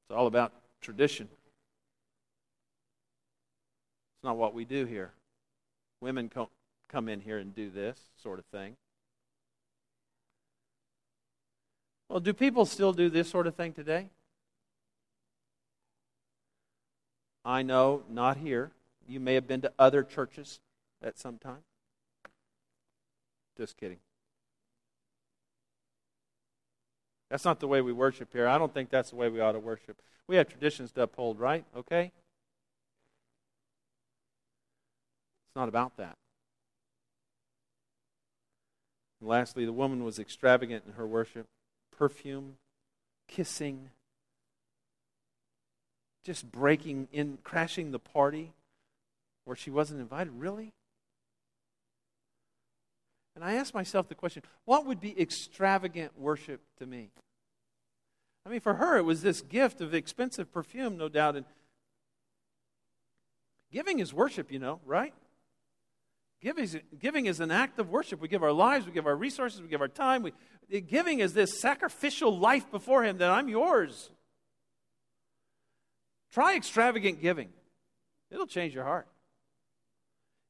It's 0.02 0.16
all 0.16 0.26
about 0.26 0.52
tradition. 0.80 1.28
It's 4.16 4.24
not 4.24 4.36
what 4.36 4.54
we 4.54 4.64
do 4.64 4.84
here. 4.84 5.12
Women 6.00 6.30
come 6.88 7.08
in 7.08 7.20
here 7.20 7.38
and 7.38 7.54
do 7.54 7.70
this 7.70 7.98
sort 8.22 8.38
of 8.38 8.44
thing. 8.46 8.76
Well, 12.08 12.20
do 12.20 12.32
people 12.32 12.64
still 12.64 12.92
do 12.92 13.10
this 13.10 13.28
sort 13.28 13.46
of 13.46 13.54
thing 13.54 13.72
today? 13.72 14.08
I 17.44 17.62
know, 17.62 18.02
not 18.08 18.38
here. 18.38 18.72
You 19.06 19.20
may 19.20 19.34
have 19.34 19.46
been 19.46 19.60
to 19.62 19.72
other 19.78 20.02
churches 20.02 20.60
at 21.02 21.18
some 21.18 21.38
time. 21.38 21.64
Just 23.56 23.76
kidding. 23.76 23.98
That's 27.30 27.44
not 27.44 27.60
the 27.60 27.68
way 27.68 27.80
we 27.80 27.92
worship 27.92 28.32
here. 28.32 28.48
I 28.48 28.58
don't 28.58 28.72
think 28.72 28.90
that's 28.90 29.10
the 29.10 29.16
way 29.16 29.28
we 29.28 29.40
ought 29.40 29.52
to 29.52 29.58
worship. 29.58 30.00
We 30.26 30.36
have 30.36 30.48
traditions 30.48 30.92
to 30.92 31.02
uphold, 31.02 31.38
right? 31.38 31.64
Okay? 31.76 32.12
It's 35.46 35.56
not 35.56 35.68
about 35.68 35.96
that. 35.98 36.16
And 39.20 39.28
lastly, 39.28 39.64
the 39.64 39.72
woman 39.72 40.04
was 40.04 40.18
extravagant 40.18 40.84
in 40.86 40.94
her 40.94 41.06
worship 41.06 41.46
perfume, 41.96 42.56
kissing, 43.26 43.90
just 46.24 46.50
breaking 46.52 47.08
in, 47.12 47.38
crashing 47.42 47.90
the 47.90 47.98
party 47.98 48.52
where 49.44 49.56
she 49.56 49.70
wasn't 49.70 50.00
invited. 50.00 50.32
Really? 50.38 50.72
And 53.38 53.44
I 53.48 53.54
asked 53.54 53.72
myself 53.72 54.08
the 54.08 54.16
question 54.16 54.42
what 54.64 54.84
would 54.86 55.00
be 55.00 55.16
extravagant 55.20 56.18
worship 56.18 56.60
to 56.78 56.86
me? 56.86 57.10
I 58.44 58.48
mean, 58.48 58.58
for 58.58 58.74
her, 58.74 58.96
it 58.96 59.04
was 59.04 59.22
this 59.22 59.42
gift 59.42 59.80
of 59.80 59.94
expensive 59.94 60.52
perfume, 60.52 60.96
no 60.96 61.08
doubt. 61.08 61.36
And 61.36 61.46
giving 63.70 64.00
is 64.00 64.12
worship, 64.12 64.50
you 64.50 64.58
know, 64.58 64.80
right? 64.84 65.14
Giving 66.42 66.64
is, 66.64 66.78
giving 66.98 67.26
is 67.26 67.38
an 67.38 67.52
act 67.52 67.78
of 67.78 67.90
worship. 67.90 68.20
We 68.20 68.26
give 68.26 68.42
our 68.42 68.50
lives, 68.50 68.86
we 68.86 68.92
give 68.92 69.06
our 69.06 69.14
resources, 69.14 69.62
we 69.62 69.68
give 69.68 69.82
our 69.82 69.86
time. 69.86 70.24
We, 70.24 70.32
giving 70.80 71.20
is 71.20 71.32
this 71.32 71.60
sacrificial 71.60 72.36
life 72.36 72.68
before 72.72 73.04
Him 73.04 73.18
that 73.18 73.30
I'm 73.30 73.48
yours. 73.48 74.10
Try 76.32 76.56
extravagant 76.56 77.22
giving, 77.22 77.50
it'll 78.32 78.48
change 78.48 78.74
your 78.74 78.82
heart. 78.82 79.06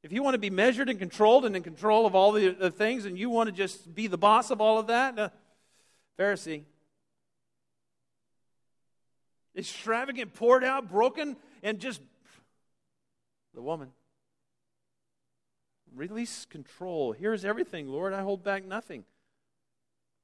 If 0.03 0.13
you 0.13 0.23
want 0.23 0.35
to 0.35 0.39
be 0.39 0.51
measured 0.51 0.89
and 0.89 0.99
controlled 0.99 1.45
and 1.45 1.57
in 1.57 1.63
control 1.63 2.07
of 2.07 2.15
all 2.15 2.33
the, 2.33 2.51
the 2.51 2.71
things 2.71 3.05
and 3.05 3.19
you 3.19 3.31
want 3.31 3.49
to 3.49 3.53
just 3.53 3.95
be 3.95 4.07
the 4.07 4.19
boss 4.19 4.51
of 4.51 4.61
all 4.61 4.79
of 4.79 4.87
that, 4.87 5.19
uh, 5.19 5.29
Pharisee. 6.19 6.63
Extravagant, 9.57 10.35
poured 10.35 10.63
out, 10.63 10.89
broken, 10.89 11.37
and 11.65 11.81
just 11.81 12.01
the 13.55 13.63
woman. 13.63 13.89
Release 15.97 16.45
control. 16.45 17.11
Here's 17.11 17.45
everything, 17.45 17.89
Lord. 17.89 18.13
I 18.13 18.23
hold 18.23 18.45
back 18.45 18.65
nothing. 18.65 19.05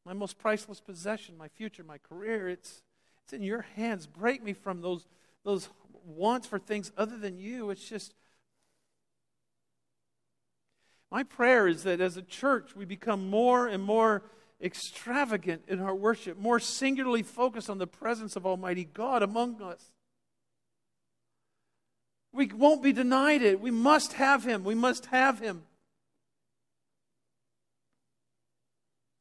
My 0.05 0.13
most 0.13 0.39
priceless 0.39 0.81
possession, 0.81 1.37
my 1.37 1.49
future, 1.49 1.83
my 1.83 1.99
career, 1.99 2.49
it's, 2.49 2.83
it's 3.25 3.33
in 3.33 3.43
your 3.43 3.63
hands. 3.75 4.07
Break 4.07 4.45
me 4.45 4.53
from 4.53 4.83
those, 4.83 5.09
those 5.43 5.69
wants 6.07 6.47
for 6.47 6.61
things 6.61 6.93
other 6.97 7.17
than 7.17 7.39
you. 7.39 7.71
It's 7.71 7.89
just. 7.89 8.15
My 11.15 11.23
prayer 11.23 11.69
is 11.69 11.85
that 11.85 12.01
as 12.01 12.17
a 12.17 12.23
church, 12.23 12.75
we 12.75 12.85
become 12.85 13.31
more 13.31 13.69
and 13.69 13.81
more 13.81 14.25
extravagant 14.61 15.63
in 15.69 15.79
our 15.79 15.95
worship, 15.95 16.37
more 16.37 16.59
singularly 16.59 17.23
focused 17.23 17.71
on 17.71 17.79
the 17.79 17.87
presence 17.87 18.35
of 18.35 18.45
Almighty 18.45 18.83
God 18.83 19.23
among 19.23 19.63
us. 19.63 19.93
We 22.33 22.47
won't 22.47 22.83
be 22.83 22.93
denied 22.93 23.43
it. 23.43 23.61
We 23.61 23.71
must 23.71 24.15
have 24.15 24.43
him. 24.43 24.65
We 24.65 24.75
must 24.75 25.07
have 25.07 25.39
him. 25.39 25.63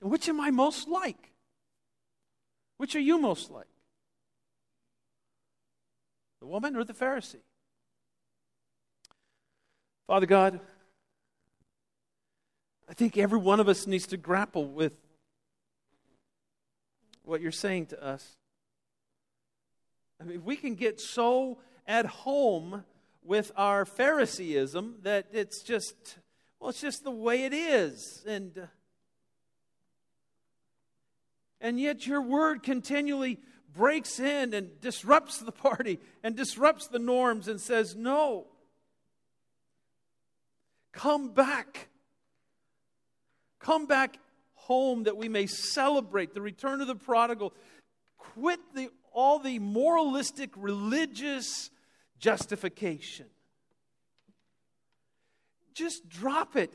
And 0.02 0.10
which 0.10 0.28
am 0.28 0.42
I 0.42 0.50
most 0.50 0.88
like? 0.88 1.32
Which 2.78 2.96
are 2.96 3.00
you 3.00 3.20
most 3.20 3.52
like? 3.52 3.68
The 6.40 6.48
woman 6.48 6.76
or 6.76 6.84
the 6.84 6.94
Pharisee? 6.94 7.44
Father 10.08 10.26
God, 10.26 10.60
I 12.90 12.94
think 12.94 13.18
every 13.18 13.40
one 13.40 13.60
of 13.60 13.68
us 13.68 13.88
needs 13.88 14.08
to 14.08 14.18
grapple 14.18 14.66
with 14.66 14.94
what 17.24 17.42
you're 17.42 17.52
saying 17.52 17.88
to 17.88 18.04
us. 18.04 18.36
I 20.22 20.26
mean, 20.26 20.44
we 20.44 20.56
can 20.56 20.76
get 20.76 21.00
so 21.00 21.60
at 21.88 22.06
home 22.06 22.84
with 23.24 23.52
our 23.56 23.86
Phariseeism 23.86 24.96
that 25.04 25.28
it's 25.32 25.62
just, 25.64 26.18
well, 26.60 26.70
it's 26.70 26.82
just 26.82 27.04
the 27.04 27.12
way 27.12 27.44
it 27.44 27.54
is. 27.54 28.24
And, 28.28 28.68
and 31.62 31.80
yet 31.80 32.06
your 32.06 32.22
word 32.22 32.64
continually 32.64 33.40
breaks 33.74 34.20
in 34.20 34.54
and 34.54 34.80
disrupts 34.82 35.40
the 35.40 35.52
party 35.52 36.00
and 36.24 36.36
disrupts 36.36 36.88
the 36.88 37.00
norms 37.00 37.48
and 37.48 37.60
says, 37.60 37.96
No, 37.96 38.48
come 40.92 41.34
back. 41.34 41.90
Come 43.64 43.86
back 43.86 44.18
home 44.56 45.04
that 45.04 45.16
we 45.16 45.30
may 45.30 45.48
celebrate 45.48 46.34
the 46.34 46.42
return 46.42 46.82
of 46.82 46.88
the 46.88 46.96
prodigal. 46.96 47.54
Quit 48.18 48.60
the, 48.76 48.90
all 49.14 49.40
the 49.40 49.58
moralistic, 49.60 50.52
religious 50.58 51.70
justification. 52.20 53.26
Just 55.74 56.10
drop 56.10 56.58
it. 56.58 56.74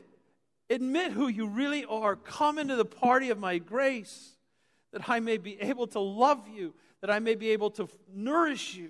Admit 0.71 1.11
who 1.11 1.27
you 1.27 1.47
really 1.47 1.85
are. 1.85 2.15
Come 2.15 2.57
into 2.57 2.75
the 2.75 2.85
party 2.85 3.29
of 3.29 3.37
my 3.37 3.59
grace 3.59 4.35
that 4.91 5.07
I 5.07 5.19
may 5.19 5.37
be 5.37 5.61
able 5.61 5.85
to 5.87 5.99
love 5.99 6.47
you, 6.51 6.73
that 7.01 7.11
I 7.11 7.19
may 7.19 7.35
be 7.35 7.51
able 7.51 7.69
to 7.71 7.87
nourish 8.11 8.73
you. 8.73 8.89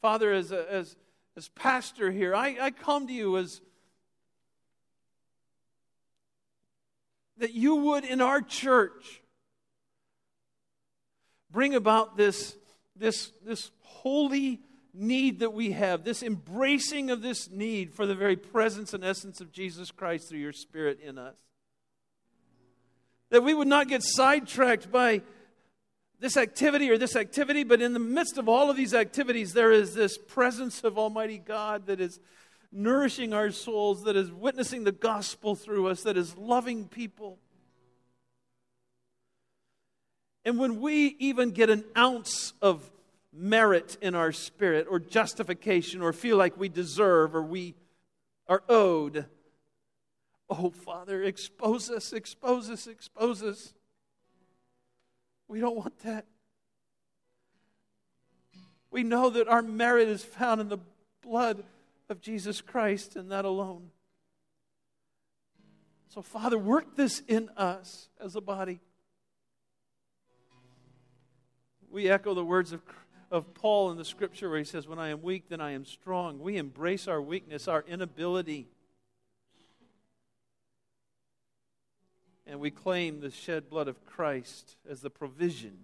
Father, 0.00 0.32
as, 0.32 0.50
a, 0.50 0.68
as, 0.68 0.96
as 1.36 1.48
pastor 1.50 2.10
here, 2.10 2.34
I, 2.34 2.56
I 2.60 2.70
come 2.72 3.06
to 3.06 3.12
you 3.12 3.36
as 3.36 3.60
that 7.38 7.52
you 7.52 7.76
would 7.76 8.04
in 8.04 8.20
our 8.20 8.40
church 8.40 9.22
bring 11.50 11.74
about 11.74 12.16
this, 12.16 12.56
this, 12.96 13.32
this 13.44 13.70
holy 13.80 14.60
need 14.94 15.40
that 15.40 15.52
we 15.52 15.72
have, 15.72 16.04
this 16.04 16.22
embracing 16.22 17.10
of 17.10 17.22
this 17.22 17.50
need 17.50 17.94
for 17.94 18.06
the 18.06 18.14
very 18.14 18.36
presence 18.36 18.92
and 18.94 19.04
essence 19.04 19.40
of 19.40 19.52
Jesus 19.52 19.90
Christ 19.90 20.28
through 20.28 20.40
your 20.40 20.52
Spirit 20.52 21.00
in 21.00 21.18
us. 21.18 21.34
That 23.30 23.42
we 23.42 23.54
would 23.54 23.68
not 23.68 23.88
get 23.88 24.02
sidetracked 24.02 24.90
by 24.90 25.22
this 26.20 26.36
activity 26.36 26.90
or 26.90 26.98
this 26.98 27.16
activity, 27.16 27.64
but 27.64 27.82
in 27.82 27.94
the 27.94 27.98
midst 27.98 28.38
of 28.38 28.48
all 28.48 28.70
of 28.70 28.76
these 28.76 28.94
activities, 28.94 29.52
there 29.52 29.72
is 29.72 29.94
this 29.94 30.16
presence 30.16 30.84
of 30.84 30.98
Almighty 30.98 31.38
God 31.38 31.86
that 31.86 32.00
is 32.00 32.20
nourishing 32.72 33.34
our 33.34 33.50
souls, 33.50 34.04
that 34.04 34.16
is 34.16 34.32
witnessing 34.32 34.84
the 34.84 34.92
gospel 34.92 35.54
through 35.54 35.88
us, 35.88 36.02
that 36.02 36.16
is 36.16 36.36
loving 36.36 36.88
people. 36.88 37.38
And 40.44 40.58
when 40.58 40.80
we 40.80 41.14
even 41.18 41.50
get 41.50 41.70
an 41.70 41.84
ounce 41.96 42.54
of 42.60 42.90
merit 43.32 43.96
in 44.00 44.14
our 44.14 44.32
spirit 44.32 44.86
or 44.90 44.98
justification 44.98 46.02
or 46.02 46.12
feel 46.12 46.36
like 46.36 46.58
we 46.58 46.68
deserve 46.68 47.34
or 47.34 47.42
we 47.42 47.74
are 48.48 48.62
owed, 48.68 49.26
oh, 50.50 50.70
Father, 50.70 51.22
expose 51.22 51.90
us, 51.90 52.12
expose 52.12 52.68
us, 52.70 52.86
expose 52.86 53.42
us. 53.42 53.72
We 55.46 55.60
don't 55.60 55.76
want 55.76 55.98
that. 56.00 56.24
We 58.90 59.02
know 59.02 59.30
that 59.30 59.48
our 59.48 59.62
merit 59.62 60.08
is 60.08 60.22
found 60.22 60.60
in 60.60 60.68
the 60.68 60.78
blood 61.22 61.62
of 62.12 62.20
Jesus 62.20 62.60
Christ 62.60 63.16
and 63.16 63.32
that 63.32 63.44
alone. 63.44 63.90
So, 66.08 66.22
Father, 66.22 66.58
work 66.58 66.94
this 66.94 67.22
in 67.26 67.48
us 67.56 68.08
as 68.20 68.36
a 68.36 68.40
body. 68.40 68.80
We 71.90 72.08
echo 72.08 72.34
the 72.34 72.44
words 72.44 72.72
of, 72.72 72.82
of 73.30 73.54
Paul 73.54 73.90
in 73.90 73.96
the 73.96 74.04
scripture 74.04 74.48
where 74.50 74.58
he 74.58 74.64
says, 74.64 74.86
When 74.86 74.98
I 74.98 75.08
am 75.08 75.22
weak, 75.22 75.48
then 75.48 75.60
I 75.60 75.72
am 75.72 75.84
strong. 75.84 76.38
We 76.38 76.58
embrace 76.58 77.08
our 77.08 77.20
weakness, 77.20 77.66
our 77.66 77.82
inability. 77.88 78.68
And 82.46 82.60
we 82.60 82.70
claim 82.70 83.20
the 83.20 83.30
shed 83.30 83.70
blood 83.70 83.88
of 83.88 84.04
Christ 84.04 84.76
as 84.88 85.00
the 85.00 85.10
provision 85.10 85.78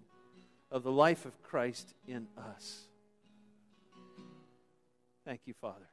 of 0.69 0.83
the 0.83 0.91
life 0.91 1.25
of 1.25 1.41
Christ 1.41 1.95
in 2.07 2.27
us. 2.37 2.87
Thank 5.25 5.41
you, 5.45 5.55
Father. 5.59 5.89